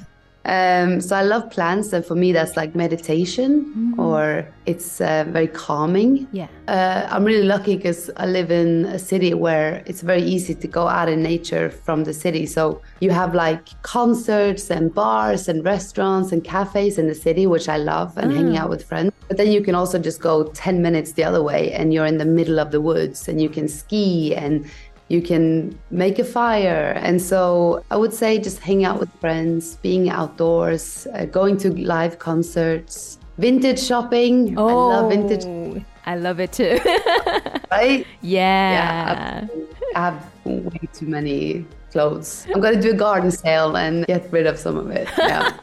[0.45, 3.99] Um, so I love plants, and for me, that's like meditation, mm.
[3.99, 6.27] or it's uh, very calming.
[6.31, 10.55] Yeah, uh, I'm really lucky because I live in a city where it's very easy
[10.55, 12.45] to go out in nature from the city.
[12.45, 17.67] So you have like concerts and bars and restaurants and cafes in the city, which
[17.67, 18.35] I love, and mm.
[18.35, 19.11] hanging out with friends.
[19.27, 22.17] But then you can also just go 10 minutes the other way, and you're in
[22.17, 24.65] the middle of the woods, and you can ski and
[25.09, 26.93] you can make a fire.
[26.97, 31.71] And so I would say just hang out with friends, being outdoors, uh, going to
[31.71, 34.57] live concerts, vintage shopping.
[34.57, 35.83] Oh, I love vintage.
[36.05, 36.79] I love it too.
[37.71, 38.05] right?
[38.21, 39.41] Yeah.
[39.41, 39.47] Yeah.
[39.95, 42.45] I have way too many clothes.
[42.53, 45.07] I'm going to do a garden sale and get rid of some of it.
[45.17, 45.57] Yeah.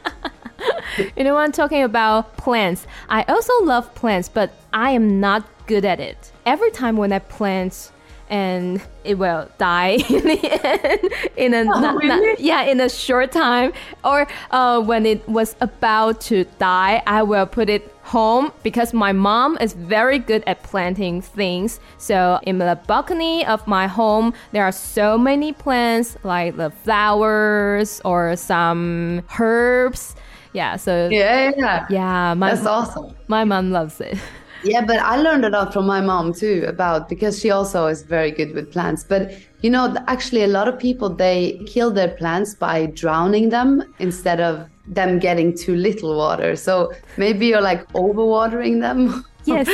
[1.17, 2.85] you know, I'm talking about plants.
[3.09, 6.31] I also love plants, but I am not good at it.
[6.45, 7.91] Every time when I plant
[8.29, 12.27] and it will die in the end in a oh, not, really?
[12.27, 13.73] not, yeah in a short time.
[14.03, 19.11] Or uh, when it was about to die i will put it home because my
[19.11, 21.81] mom is very good at planting things.
[21.97, 28.01] So in the balcony of my home there are so many plants like the flowers
[28.05, 30.15] or some herbs.
[30.53, 31.85] Yeah so yeah yeah.
[31.89, 33.13] Yeah my, that's awesome.
[33.27, 34.17] my mom loves it
[34.63, 38.03] Yeah, but I learned a lot from my mom too about because she also is
[38.03, 39.03] very good with plants.
[39.03, 43.93] But you know, actually, a lot of people they kill their plants by drowning them
[43.99, 46.55] instead of them getting too little water.
[46.55, 49.25] So maybe you're like overwatering them.
[49.47, 49.67] Yes,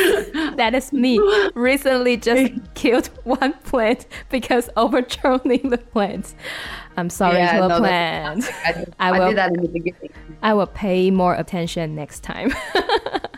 [0.55, 1.19] that is me.
[1.55, 6.35] Recently, just killed one plant because overdrowning the plants.
[6.95, 8.45] I'm sorry yeah, to the no, plant.
[8.65, 10.13] I, I, will, I did that in the beginning.
[10.43, 12.53] I will pay more attention next time.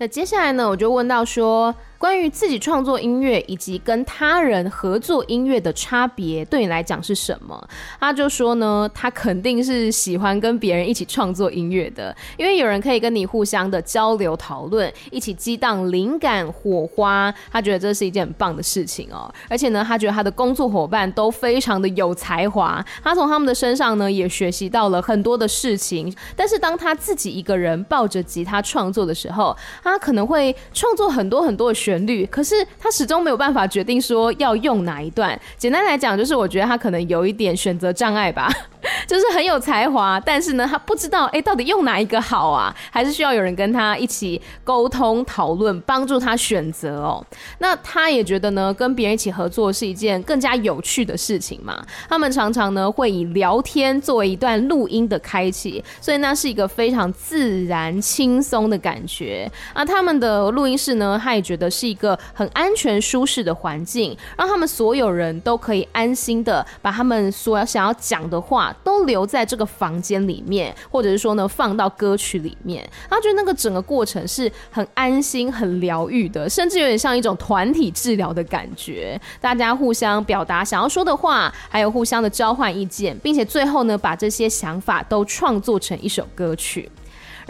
[0.00, 1.74] 那接下来呢，我就问到说。
[2.00, 7.62] 关于自己创作音乐以及跟他人合作音乐的差别，对你来讲是什么？
[8.00, 17.30] 他就说呢，他肯定是喜欢跟别人一起创作音乐的，因为有人可以跟你互相的交流讨论，一起激荡灵感火花。
[17.52, 19.30] 他觉得这是一件很棒的事情哦。
[19.50, 26.10] 而且呢，他觉得他的工作伙伴都非常的有才华，他从他们的身上呢也学习到了很多的事情。
[26.34, 35.38] 但是当他自己一个人抱着吉他创作的时候，他可能会创作很多很多的旋律，可是他始终没有办法决定说要用哪一段。
[35.56, 38.48] 简单来讲，就是我觉得他可能有一点选择障碍吧。
[39.06, 42.74] 就是很有才华，但是呢，他不知道哎，到底用哪一个好啊？
[42.90, 47.24] 还是需要有人跟他一起沟通讨论，帮助他选择哦。
[47.58, 51.84] 那他也觉得呢，跟别人一起合作是一件更加有趣的事情嘛。
[52.08, 59.50] 他们常常呢会以聊天作为一段录音的开启，所以那是一个非常自然轻松的感觉。
[59.74, 68.69] 啊，他们的录音室呢，他也觉得是一个很安全舒适的环境，让他们所有人都可以安心的把他们所想要讲的话。
[68.84, 72.88] 都留在这个房间里面，或者是说呢，放到歌曲里面。
[73.08, 79.20] 他觉得那个整个过程是很安心、很疗愈的，甚至有点像一种团体治疗的感觉。
[79.40, 86.90] 大家互相表达想要说的话，还有互相的交换意见，并且最后呢，把这些想法都创作成一首歌曲。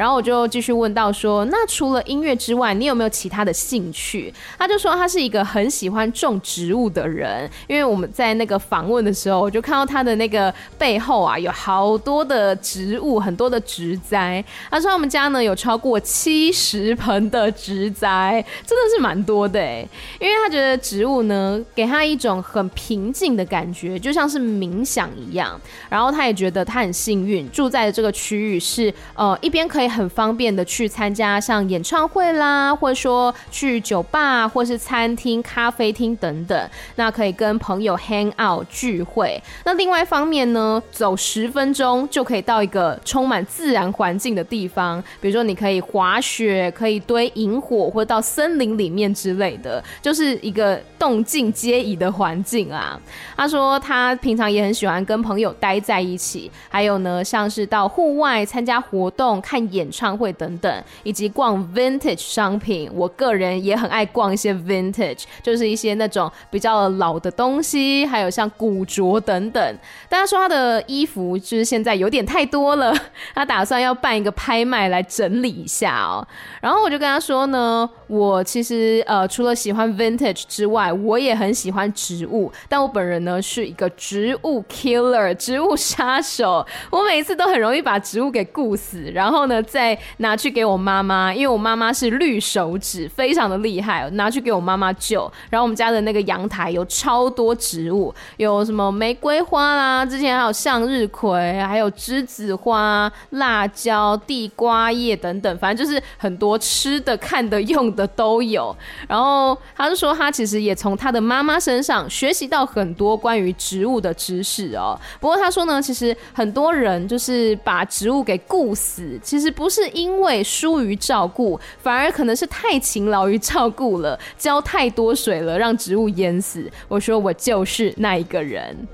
[0.01, 4.33] 然后我就继续问到说，那除了音乐之外，你有没有其他的兴趣？
[4.59, 14.43] 他就说他是一个很喜欢种植物的人，因为我们在那个访问的时候，我就看到他的那个背后啊，有好多的植物，很多的植栽。
[14.71, 19.87] 他说他们家呢有超过七十盆的植栽，真的是蛮多的哎，
[20.19, 25.61] 因为他觉得植物呢给他一种很平静的感觉，就像是冥想一样。
[25.91, 29.90] 然后他也觉得他很幸运，住在的这个区域是呃一边可以。
[29.91, 39.43] 很方便的去参加像演唱会啦，或者说去酒吧或是餐厅、咖啡厅等等，那可以跟朋友 hang out 聚会。
[39.65, 52.99] 那另外一方面呢，走十分钟就可以到一个充满自然环境的地方，比如说你可以滑雪，可以堆萤火，或者到森林里面之类的，就是一个动静皆宜的环境啊。
[53.37, 59.91] 他说他平常也很喜欢跟朋友待在一起，还有呢，像是到户外参加活动、看演。
[59.91, 69.79] 唱会等等，以及逛 vintage 商品，我个人也很爱逛一些 vintage，就是一些那种比较老的东西，还有像古着等等。
[70.09, 72.95] 大家说他的衣服就是现在有点太多了，
[73.35, 76.27] 他打算要办一个拍卖来整理一下哦。
[76.63, 89.60] 然后我就跟他说呢，我其实呃除了喜欢 vintage 之外，我也很喜欢植物，但我本人呢是一个植物 killer，植物杀手，我每次都很容易把植物给顾死，然后呢。
[89.63, 95.31] 再拿去给我妈妈，因为我妈妈是绿手指，非常的厉害，拿去给我妈妈救。
[95.51, 108.75] 然后我们家的那个阳台有超多植物，有什么玫瑰花啦，之前还有向日葵，还有栀子花、辣椒、地瓜叶等等，反正就是很多吃的、看的、用的都有。
[109.07, 114.99] 然后他就说，他其实也从他的妈妈身上学习到很多关于植物的知识哦。
[115.21, 119.50] 不过他说呢，其实很多人就是把植物给顾死，其实。
[119.52, 126.70] 不是因为疏于照顾，反而可能是太勤劳于照顾了，浇太多水了，让植物淹死。
[126.88, 128.88] 我说我就是那一个人。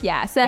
[0.00, 0.42] Yeah, so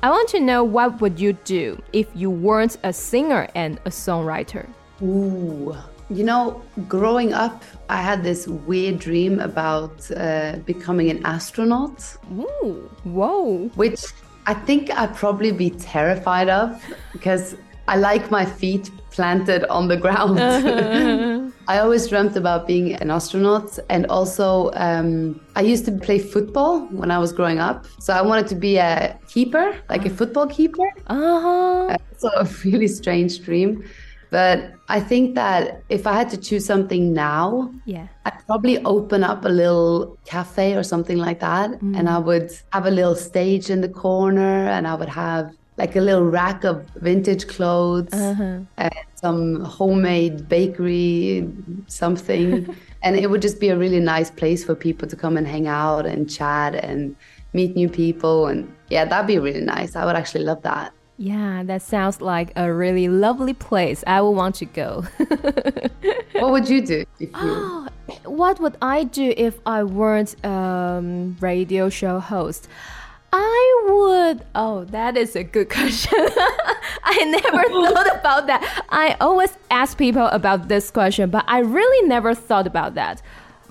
[0.00, 3.90] I want to know what would you do if you weren't a singer and a
[3.90, 4.64] songwriter?
[5.02, 5.76] Ooh.
[6.08, 12.16] You know, growing up, I had this weird dream about uh, becoming an astronaut.
[12.32, 13.68] Ooh, whoa.
[13.74, 14.04] Which
[14.45, 17.55] I think I'd probably be terrified of because
[17.87, 20.39] I like my feet planted on the ground.
[21.67, 26.81] I always dreamt about being an astronaut, and also um, I used to play football
[26.87, 27.85] when I was growing up.
[27.99, 30.87] So I wanted to be a keeper, like a football keeper.
[31.07, 31.97] Uh-huh.
[32.17, 33.83] So a really strange dream.
[34.31, 39.25] But I think that if I had to choose something now, yeah, I'd probably open
[39.25, 41.71] up a little cafe or something like that.
[41.71, 41.99] Mm.
[41.99, 45.97] And I would have a little stage in the corner and I would have like
[45.97, 48.59] a little rack of vintage clothes uh-huh.
[48.77, 51.45] and some homemade bakery,
[51.87, 52.73] something.
[53.03, 55.67] and it would just be a really nice place for people to come and hang
[55.67, 57.17] out and chat and
[57.51, 58.47] meet new people.
[58.47, 59.97] And yeah, that'd be really nice.
[59.97, 60.93] I would actually love that.
[61.21, 64.03] Yeah, that sounds like a really lovely place.
[64.07, 65.05] I would want to go.
[66.31, 67.31] what would you do if you?
[67.35, 67.87] Oh,
[68.25, 72.67] what would I do if I weren't a um, radio show host?
[73.31, 74.43] I would.
[74.55, 76.17] Oh, that is a good question.
[77.03, 78.83] I never thought about that.
[78.89, 83.21] I always ask people about this question, but I really never thought about that.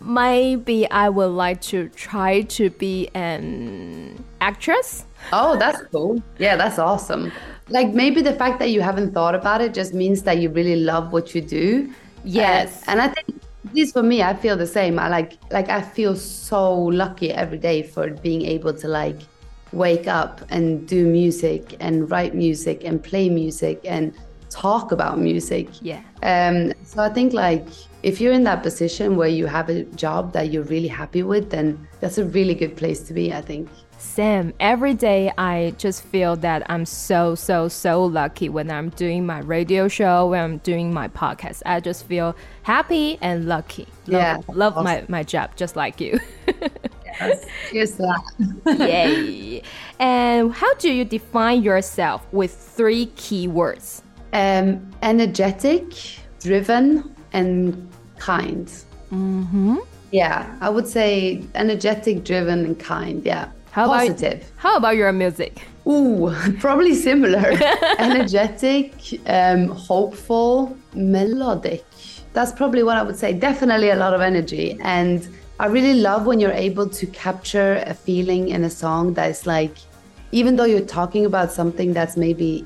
[0.00, 6.22] Maybe I would like to try to be an actress Oh, that's cool.
[6.38, 7.32] Yeah, that's awesome.
[7.68, 10.76] Like maybe the fact that you haven't thought about it just means that you really
[10.76, 11.92] love what you do.
[12.24, 12.82] Yes.
[12.86, 14.98] And, and I think this for me, I feel the same.
[14.98, 19.20] I like like I feel so lucky every day for being able to like
[19.72, 24.12] wake up and do music and write music and play music and
[24.48, 25.68] talk about music.
[25.80, 26.02] Yeah.
[26.22, 27.66] Um, so I think like
[28.02, 31.50] if you're in that position where you have a job that you're really happy with,
[31.50, 33.68] then that's a really good place to be, I think.
[34.00, 34.54] Same.
[34.60, 39.40] Every day I just feel that I'm so, so, so lucky when I'm doing my
[39.40, 41.62] radio show, when I'm doing my podcast.
[41.66, 43.86] I just feel happy and lucky.
[44.06, 44.84] Love, Yeah, Love awesome.
[44.84, 46.18] my, my job just like you.
[47.04, 47.44] Yes.
[47.70, 48.22] Here's that.
[48.78, 49.62] Yay.
[49.98, 54.02] And how do you define yourself with three keywords?
[54.32, 55.92] um, energetic,
[56.40, 57.88] driven, and
[58.18, 58.66] kind.
[59.12, 59.76] Mm-hmm.
[60.12, 63.24] Yeah, I would say energetic, driven, and kind.
[63.26, 63.50] Yeah.
[63.72, 64.06] How about-
[64.56, 65.62] How about your music?
[65.86, 67.44] Ooh, probably similar.
[67.98, 68.92] Energetic,
[69.26, 71.84] um, hopeful, melodic.
[72.32, 73.32] That's probably what I would say.
[73.32, 74.78] Definitely a lot of energy.
[74.82, 75.26] And
[75.58, 79.46] I really love when you're able to capture a feeling in a song that is
[79.46, 79.76] like,
[80.32, 82.64] even though you're talking about something that's maybe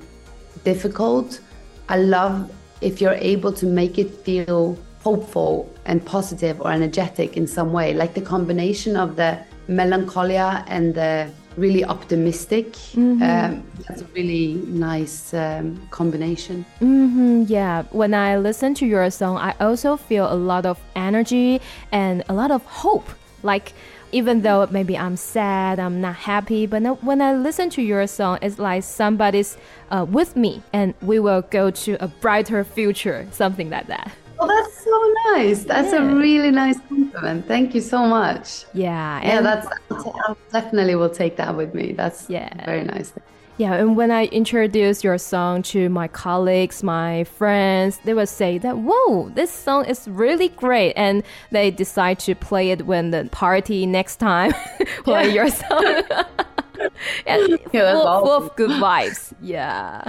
[0.64, 1.40] difficult,
[1.88, 2.50] I love
[2.80, 7.94] if you're able to make it feel hopeful and positive or energetic in some way.
[7.94, 9.38] Like the combination of the
[9.68, 12.76] melancholia and the really optimistic.
[12.96, 16.64] Um, that's a really nice um, combination.
[16.80, 21.60] Mm, yeah, when I listen to your song, I also feel a lot of energy
[21.92, 23.08] and a lot of hope.
[23.42, 23.72] Like,
[24.12, 28.38] even though maybe I'm sad, I'm not happy, but when I listen to your song,
[28.42, 29.56] it's like somebody's
[29.90, 34.12] uh, with me and we will go to a brighter future, something like that.
[34.38, 35.64] Oh, that's so nice.
[35.64, 36.02] That's Yeah.
[36.02, 37.46] a really nice compliment.
[37.46, 38.64] Thank you so much.
[38.74, 41.92] Yeah, Yeah, and that's I definitely will take that with me.
[41.92, 42.48] That's Yeah.
[42.64, 43.12] very nice.
[43.56, 48.58] Yeah, and when I introduce your song to my colleagues, my friends, they will say
[48.58, 50.92] that, whoa, this song is really great.
[50.96, 51.22] And
[51.52, 54.52] they decide to play it when the party next time
[55.04, 56.02] play your song.
[57.26, 59.32] yeah, full, full of good vibes.
[59.40, 60.02] Yeah.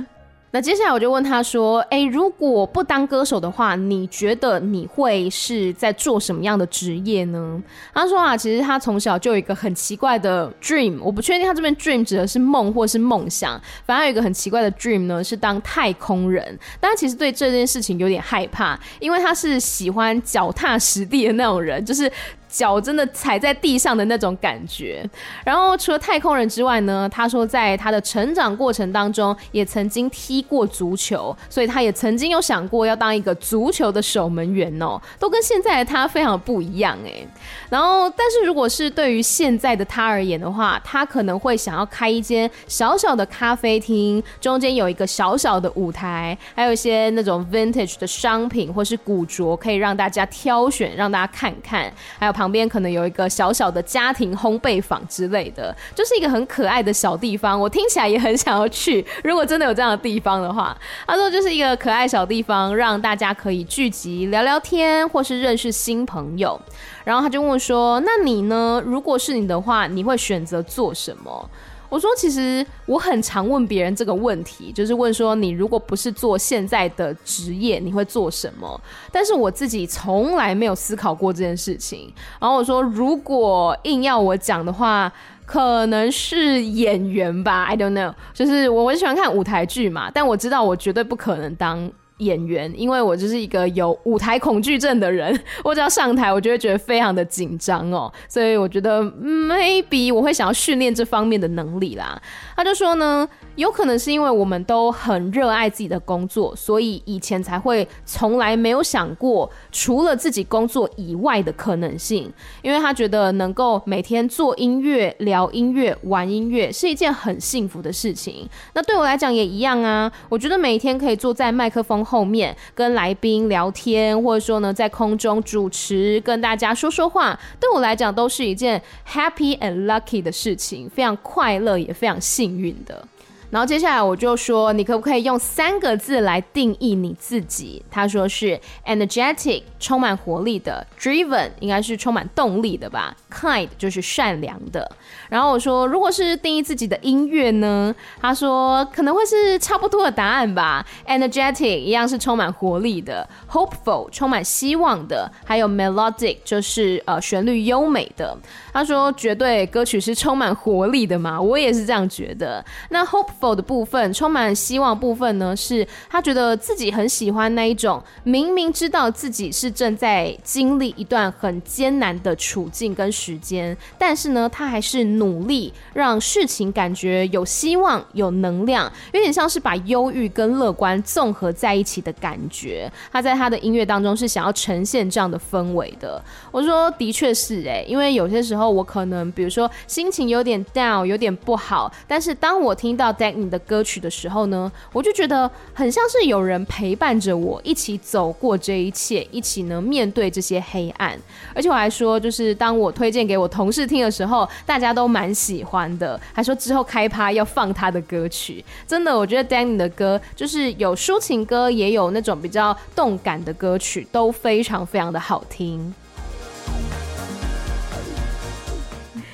[0.55, 7.61] 那接下来我就问他说：“哎，如果不当歌手的话，你觉得你会是在做什么样的职业呢？”
[7.93, 16.57] 他说啊，其实他从小就有一个很奇怪的 dream，我不确定他这边 dream 指的是梦或是梦想，反正有一个很奇怪的 dream 呢，是当太空人。
[16.79, 22.09] 但他其实对这件事情有点害怕，因为他是喜欢脚踏实地的那种人，就是。
[22.55, 25.07] 脚真的踩在地上的那种感觉。
[25.43, 37.27] 然后除了太空人之外呢，他说在他的成长过程当中，也曾经踢过足球，所以他也曾经有想过要当一个足球的守门员哦，都跟现在的他非常不一样哎。
[37.69, 51.91] 然后，但是如果是对于现在的他而言的话，他可能会想要开一间小小的咖啡厅，中间有一个小小的舞台，还有一些那种 vintage 的商品或是古着，可以让大家挑选，让大家看看。
[52.17, 57.59] 还有旁旁边可能有一个小小的家庭烘焙坊之类的，就是一个很可爱的小地方。
[57.59, 59.03] 我听起来也很想要去。
[59.23, 60.77] 如果真的有这样的地方的话，
[61.07, 66.61] 他说就是一个可爱小地方，让大家可以聚集聊聊天，或是认识新朋友。
[67.03, 68.79] 然后他就问我说：“那你呢？
[68.85, 71.49] 如果是你的话，你会选择做什么？”
[71.89, 78.79] 我说：“其实我很常问别人这个问题，就是问说你如果不是做现在的职业，你会做什么？
[79.11, 82.11] 但是我自己从来没有思考过这件事情。
[82.39, 85.11] 然后我说，如果硬要我讲的话，
[85.45, 88.13] 可能是演员吧，I don't know。
[88.33, 102.21] 就是我很喜欢看舞台剧嘛，但我知道我绝对不可能当。”演员，因为我就是一个有舞台恐惧症的人， 我只要上台，我就会觉得非常的紧张哦，所以我觉得 maybe 我会想要训练这方面的能力啦。
[102.55, 118.47] 他就说呢，有可能是因为我们都很热爱自己的工作，所以以前才会从来没有想过除了自己工作以外的可能性，因为他觉得能够每天做音乐、聊音乐、玩音乐是一件很幸福的事情。
[118.73, 128.81] 那对我来讲也一样啊，我觉得每天可以坐在麦克风后面跟来宾聊天，或者说呢在空中主持跟大家说说话，对我来讲都是一件
[129.11, 133.07] happy and lucky 的事情，非常快乐也非常幸运的。
[133.51, 137.81] 然后接下来我就说，你可不可以用三个字来定义你自己？
[137.89, 144.91] 他说是 energetic，充满活力的；driven，应该是充满动力的吧；kind，就是善良的。
[145.35, 147.93] 然后我说，如果是定义自己的音乐呢？
[148.21, 150.85] 他说可能会是差不多的答案吧。
[151.09, 158.37] energetic 一样是充满活力的；hopeful 充满希望的；还有 melodic 就是呃旋律优美的。
[158.75, 162.61] 他说绝对歌曲是充满活力的嘛，我也是这样觉得。
[162.89, 182.91] 那 hopeful 的部分，充满希望部分呢，是他觉得自己很喜欢那一种，明明知道自己是正在经历一段很艰难的处境跟时间，但是呢，他还是努力让事情感觉有希望、有能量，有点像是把忧郁跟乐观综合在一起的感觉。
[183.09, 186.21] 他在他的音乐当中是想要呈现这样的氛围的。
[186.51, 201.17] 我说的确是哎，因为有些时候我可能比如说心情有点 down，有点不好，但是当我听到 Danny 的歌曲的时候呢，我就觉得很像是有人陪伴着我一起走过这一切，一起呢面对这些黑暗。
[201.53, 208.63] 而且我还说，就是当我推荐给我同事听的时候，大家都蛮喜欢的，还说之后开趴要放他的歌曲。
[208.87, 215.93] 真的，我觉得 Danny 的歌就是有抒情歌，也有那种比较动感的歌曲，都非常非常的好听。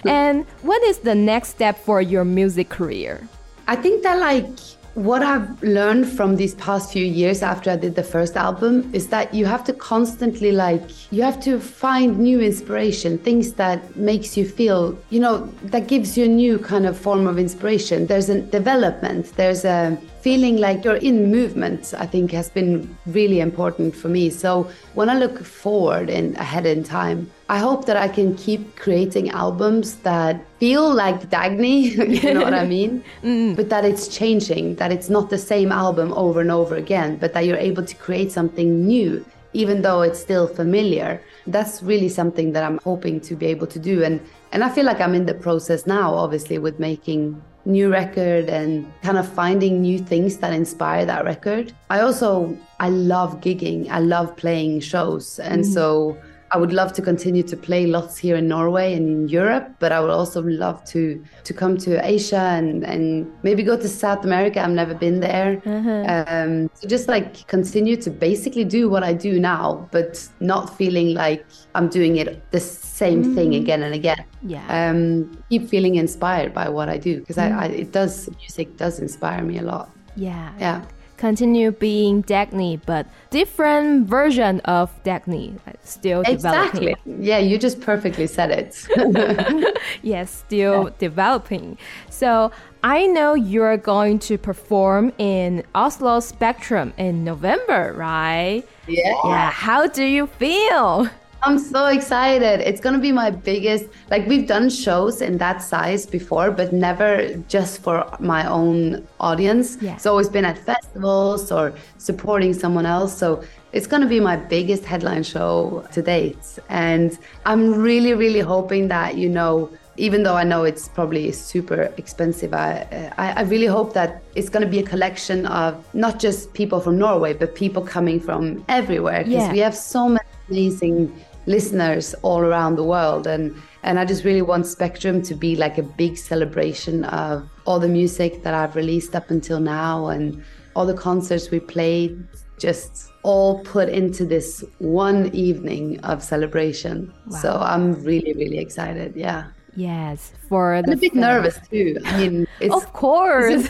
[0.04, 0.10] Hmm.
[0.10, 3.28] And what is the next step for your music career?
[3.68, 4.48] I think that like
[4.96, 9.08] what I've learned from these past few years after I did the first album is
[9.08, 10.82] that you have to constantly like
[11.14, 16.18] you have to find new inspiration, things that makes you feel, you know, that gives
[16.18, 18.08] you a new kind of form of inspiration.
[18.08, 23.40] There's a development, there's a feeling like you're in movement, I think has been really
[23.40, 24.30] important for me.
[24.30, 28.76] So when I look forward and ahead in time, I hope that I can keep
[28.76, 33.04] creating albums that feel like Dagny, you know what I mean?
[33.24, 33.56] Mm.
[33.56, 37.34] But that it's changing, that it's not the same album over and over again, but
[37.34, 41.22] that you're able to create something new, even though it's still familiar.
[41.48, 44.04] That's really something that I'm hoping to be able to do.
[44.04, 44.22] And
[44.54, 48.92] and I feel like I'm in the process now, obviously, with making new record and
[49.02, 51.74] kind of finding new things that inspire that record.
[51.90, 53.90] I also I love gigging.
[53.90, 55.40] I love playing shows.
[55.40, 55.74] And mm.
[55.74, 56.18] so
[56.54, 59.94] I would love to continue to play lots here in Norway and in Europe, but
[59.94, 64.26] I would also love to to come to Asia and, and maybe go to South
[64.26, 64.62] America.
[64.62, 65.62] I've never been there.
[65.66, 66.24] Uh-huh.
[66.28, 71.14] Um, so just like continue to basically do what I do now, but not feeling
[71.14, 73.36] like I'm doing it the same mm.
[73.36, 74.26] thing again and again.
[74.42, 74.66] Yeah.
[74.68, 77.58] Um, keep feeling inspired by what I do because mm.
[77.58, 79.90] I, I it does music does inspire me a lot.
[80.16, 80.52] Yeah.
[80.60, 80.84] Yeah
[81.22, 86.96] continue being Dagny, but different version of Dagny, still exactly.
[86.96, 87.24] developing.
[87.24, 89.78] Yeah, you just perfectly said it.
[90.02, 90.90] yes, still yeah.
[90.98, 91.78] developing.
[92.10, 92.52] So
[92.84, 98.64] I know you're going to perform in Oslo Spektrum in November, right?
[98.88, 99.14] Yeah.
[99.24, 99.52] Yeah.
[99.52, 101.08] How do you feel?
[101.44, 102.60] I'm so excited.
[102.60, 106.72] It's going to be my biggest, like, we've done shows in that size before, but
[106.72, 109.78] never just for my own audience.
[109.82, 109.96] Yeah.
[109.96, 113.18] It's always been at festivals or supporting someone else.
[113.18, 116.60] So it's going to be my biggest headline show to date.
[116.70, 121.92] And I'm really, really hoping that, you know, even though I know it's probably super
[121.98, 126.20] expensive, I, I, I really hope that it's going to be a collection of not
[126.20, 129.52] just people from Norway, but people coming from everywhere because yeah.
[129.52, 131.14] we have so many amazing
[131.46, 135.78] listeners all around the world and and I just really want Spektrum to be like
[135.80, 140.44] a big celebration of all the music that I've released up until now and
[140.76, 142.28] all the concerts we played
[142.60, 147.12] just all put into this one evening of celebration.
[147.28, 147.38] Wow.
[147.38, 149.16] So I'm really really excited.
[149.16, 149.48] Yeah.
[149.76, 151.22] Yes, for I'm the a bit film.
[151.22, 151.98] nervous too.
[152.06, 153.70] I mean, it's, of course,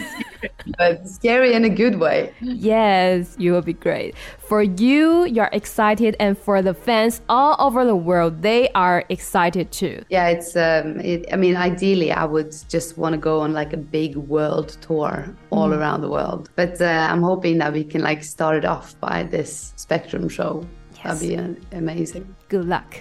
[0.77, 2.33] but scary in a good way.
[2.41, 4.15] Yes, you will be great.
[4.39, 9.71] For you, you're excited, and for the fans all over the world, they are excited
[9.71, 10.03] too.
[10.09, 10.55] Yeah, it's.
[10.55, 14.15] Um, it, I mean, ideally, I would just want to go on like a big
[14.15, 15.77] world tour all mm.
[15.77, 16.49] around the world.
[16.55, 20.65] But uh, I'm hoping that we can like start it off by this Spektrum show.
[20.95, 21.19] Yes.
[21.19, 22.35] That'd be uh, amazing.
[22.51, 22.99] Good luck.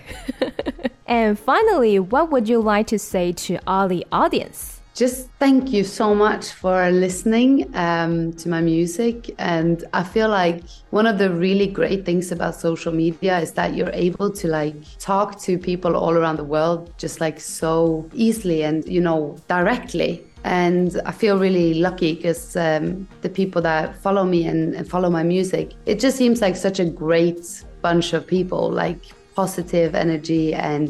[1.07, 4.81] and finally, what would you like to say to all the audience?
[4.95, 9.35] Just thank you so much for listening um, to my music.
[9.39, 13.75] And I feel like one of the really great things about social media is that
[13.75, 18.63] you're able to like talk to people all around the world just like so easily
[18.63, 24.25] and, you know, directly and I feel really lucky because um, the people that follow
[24.25, 28.27] me and, and, follow my music, it just seems like such a great bunch of
[28.27, 29.03] people, like
[29.41, 30.83] positive energy, and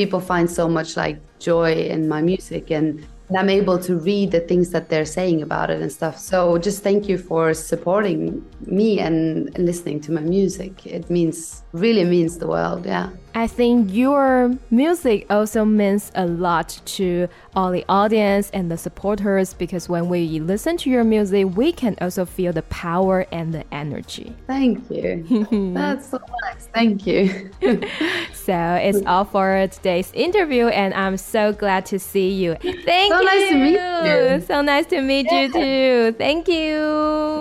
[0.00, 1.16] people find so much like
[1.50, 2.88] joy in my music, and,
[3.28, 6.16] and I'm able to read the things that they're saying about it and stuff.
[6.32, 6.36] So
[6.68, 8.22] just thank you for supporting
[8.78, 9.16] me and
[9.58, 10.72] listening to my music.
[10.86, 11.38] It means
[11.72, 12.82] really means the world.
[12.86, 13.08] Yeah.
[13.36, 19.52] I think your music also means a lot to all the audience and the supporters
[19.52, 23.62] because when we listen to your music, we can also feel the power and the
[23.74, 24.34] energy.
[24.46, 25.26] Thank you.
[25.74, 26.68] That's so nice.
[26.72, 27.50] Thank you.
[28.32, 32.54] so it's all for today's interview, and I'm so glad to see you.
[32.54, 33.28] Thank so you.
[33.28, 33.72] So nice to meet
[34.06, 34.40] you.
[34.46, 35.42] So nice to meet yeah.
[35.42, 36.16] you too.
[36.16, 36.78] Thank you.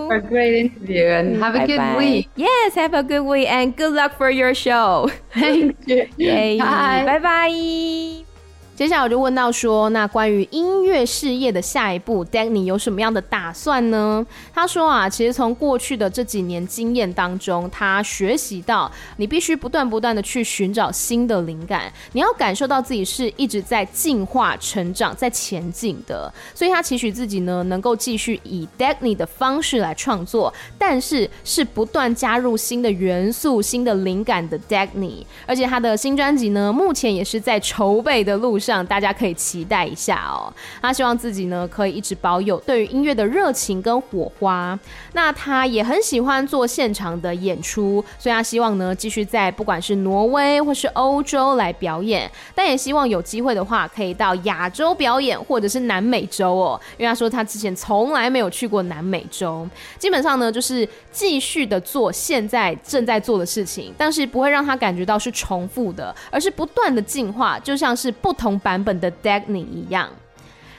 [0.09, 1.97] For a great interview, and have a bye good bye.
[1.97, 2.29] week.
[2.35, 5.09] Yes, have a good week, and good luck for your show.
[5.33, 6.57] Thank 耶耶
[7.05, 8.34] 拜拜。
[8.75, 14.25] 接下来我就问到说，那关于音乐事业的下一步，Danny 有什么样的打算呢？
[14.53, 26.29] 他说啊，其实从过去的这几年经验当中，他学习到你必须不断不断的去寻找新的灵感，你要感受到自己是一直在进化、成长、在前进的。
[26.53, 35.23] 所以他期许自己呢，能够继续以 Danny 的方式来创作，但是是不断加入新的元素、新的灵感的 Danny。
[35.45, 38.64] 而且他的新专辑呢，目前也是在筹备的路上。
[38.65, 40.51] 上大家可以期待一下哦。
[40.81, 44.77] 他希望自己呢可以一直保有对于音乐的热情跟火花。
[45.13, 56.79] 那他也很喜欢做现场的演出，所以他希望呢继续在不管是挪威或是欧洲来表演，但也希望有机会的话可以到亚洲表演或者是南美洲哦。
[56.97, 59.67] 因为他说他之前从来没有去过南美洲，
[59.99, 68.54] 基本上呢就是继续的做现在正在做的事情，但是不会让他感觉到是重复的，而是不断的进化，就像是不同。
[68.59, 70.09] 版本的 Dagny 一样。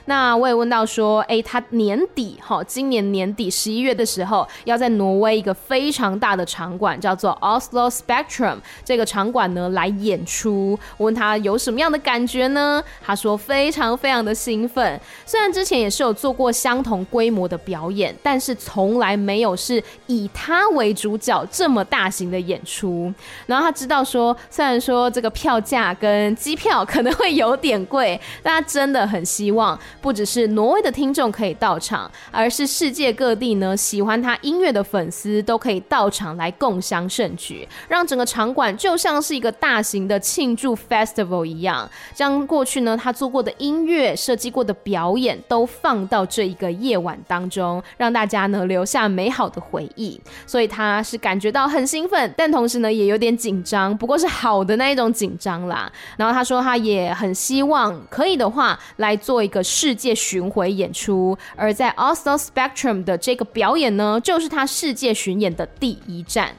[0.07, 10.79] 那我也问到说，哎，他年底哈，今年年底十一月的时候，要在挪威一个非常大的场馆，叫做 Oslo Spectrum 这个场馆呢来演出。
[10.97, 12.83] 我问他有什么样的感觉呢？
[13.05, 15.01] 他说非常非常的兴奋。
[15.25, 23.13] 虽然之前也是有做过相同规模的表演，但是从来没有是以他为主角这么大型的演出。
[23.47, 29.77] 然后他知道说，虽然说这个票价跟机票可能会有点贵，但他真的很希望。
[30.01, 50.21] 不只是挪威的听众可以到场，而是世界各地呢喜欢他音乐的粉丝都可以到场来共襄盛举，让整个场馆就像是一个大型的庆祝 festival 一样，将过去呢他做过的音乐、设计过的表演都放到这一个夜晚当中，让大家呢留下美好的回忆。
[50.47, 55.91] 所以他是感觉到很兴奋，但同时呢也有点紧张，不过是好的那一种紧张啦。
[56.17, 59.97] 然后他说他也很希望可以的话来做一个世。
[59.97, 66.55] 界巡回演出，而在 Oslo Spectrum 的这个表演呢，就是他世界巡演的第一站。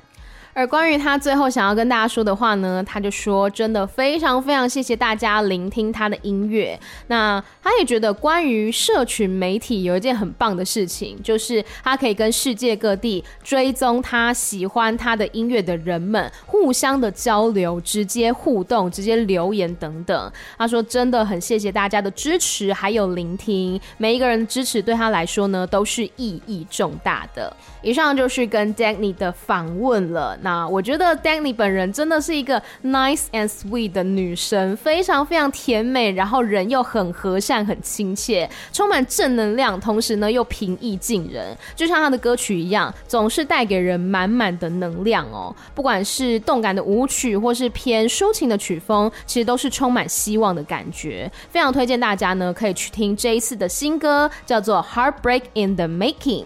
[0.57, 6.79] 而关于他最后想要跟大家说的话呢，他就说：“真的非常非常谢谢大家聆听他的音乐。
[7.09, 20.31] 那他也觉得，关于社群媒体有一件很棒的事情，就是他可以跟世界各地追踪他喜欢他的音乐的人们互相的交流、直接互动、直接留言等等。
[20.57, 27.55] 他说，真的很谢谢大家的支持还有聆听，每一个人的支持对他来说呢，都是意义重大的。
[27.87, 45.55] 以上就是跟 Danny 的访问了。”那我觉得 Danny 本人真的是一个 nice and sweet 的女生，非常非常甜美，然后人又很和善、很亲切，充满正能量，同时呢又平易近人，就像她的歌曲一样，总是带给人满满的能量哦。
[45.73, 51.31] 不管是动感的舞曲，或是偏抒情的曲风，其实都是充满希望的感觉。
[51.49, 56.43] 非常推荐大家呢可以去听这一次的新歌，叫做《Heartbreak in the Making》。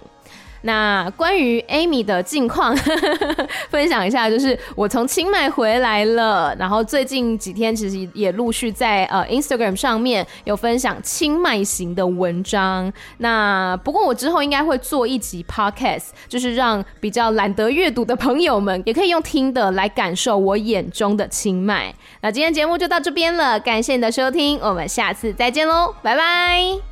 [0.61, 2.75] 那关于 Amy 的近况，
[3.69, 12.91] 分享一下，就是我从清迈回来了，然后最近几天其实也陆续在呃 Instagram 上面有分享清迈行的文章。
[13.17, 21.93] 那不过我之后应该会做一集 Podcast，就是让比较懒得阅读的朋友们也可以用听的来感受我眼中的清迈。
[22.21, 26.90] 那今天节目就到这边了，感谢你的收听，我们下次再见喽，拜拜。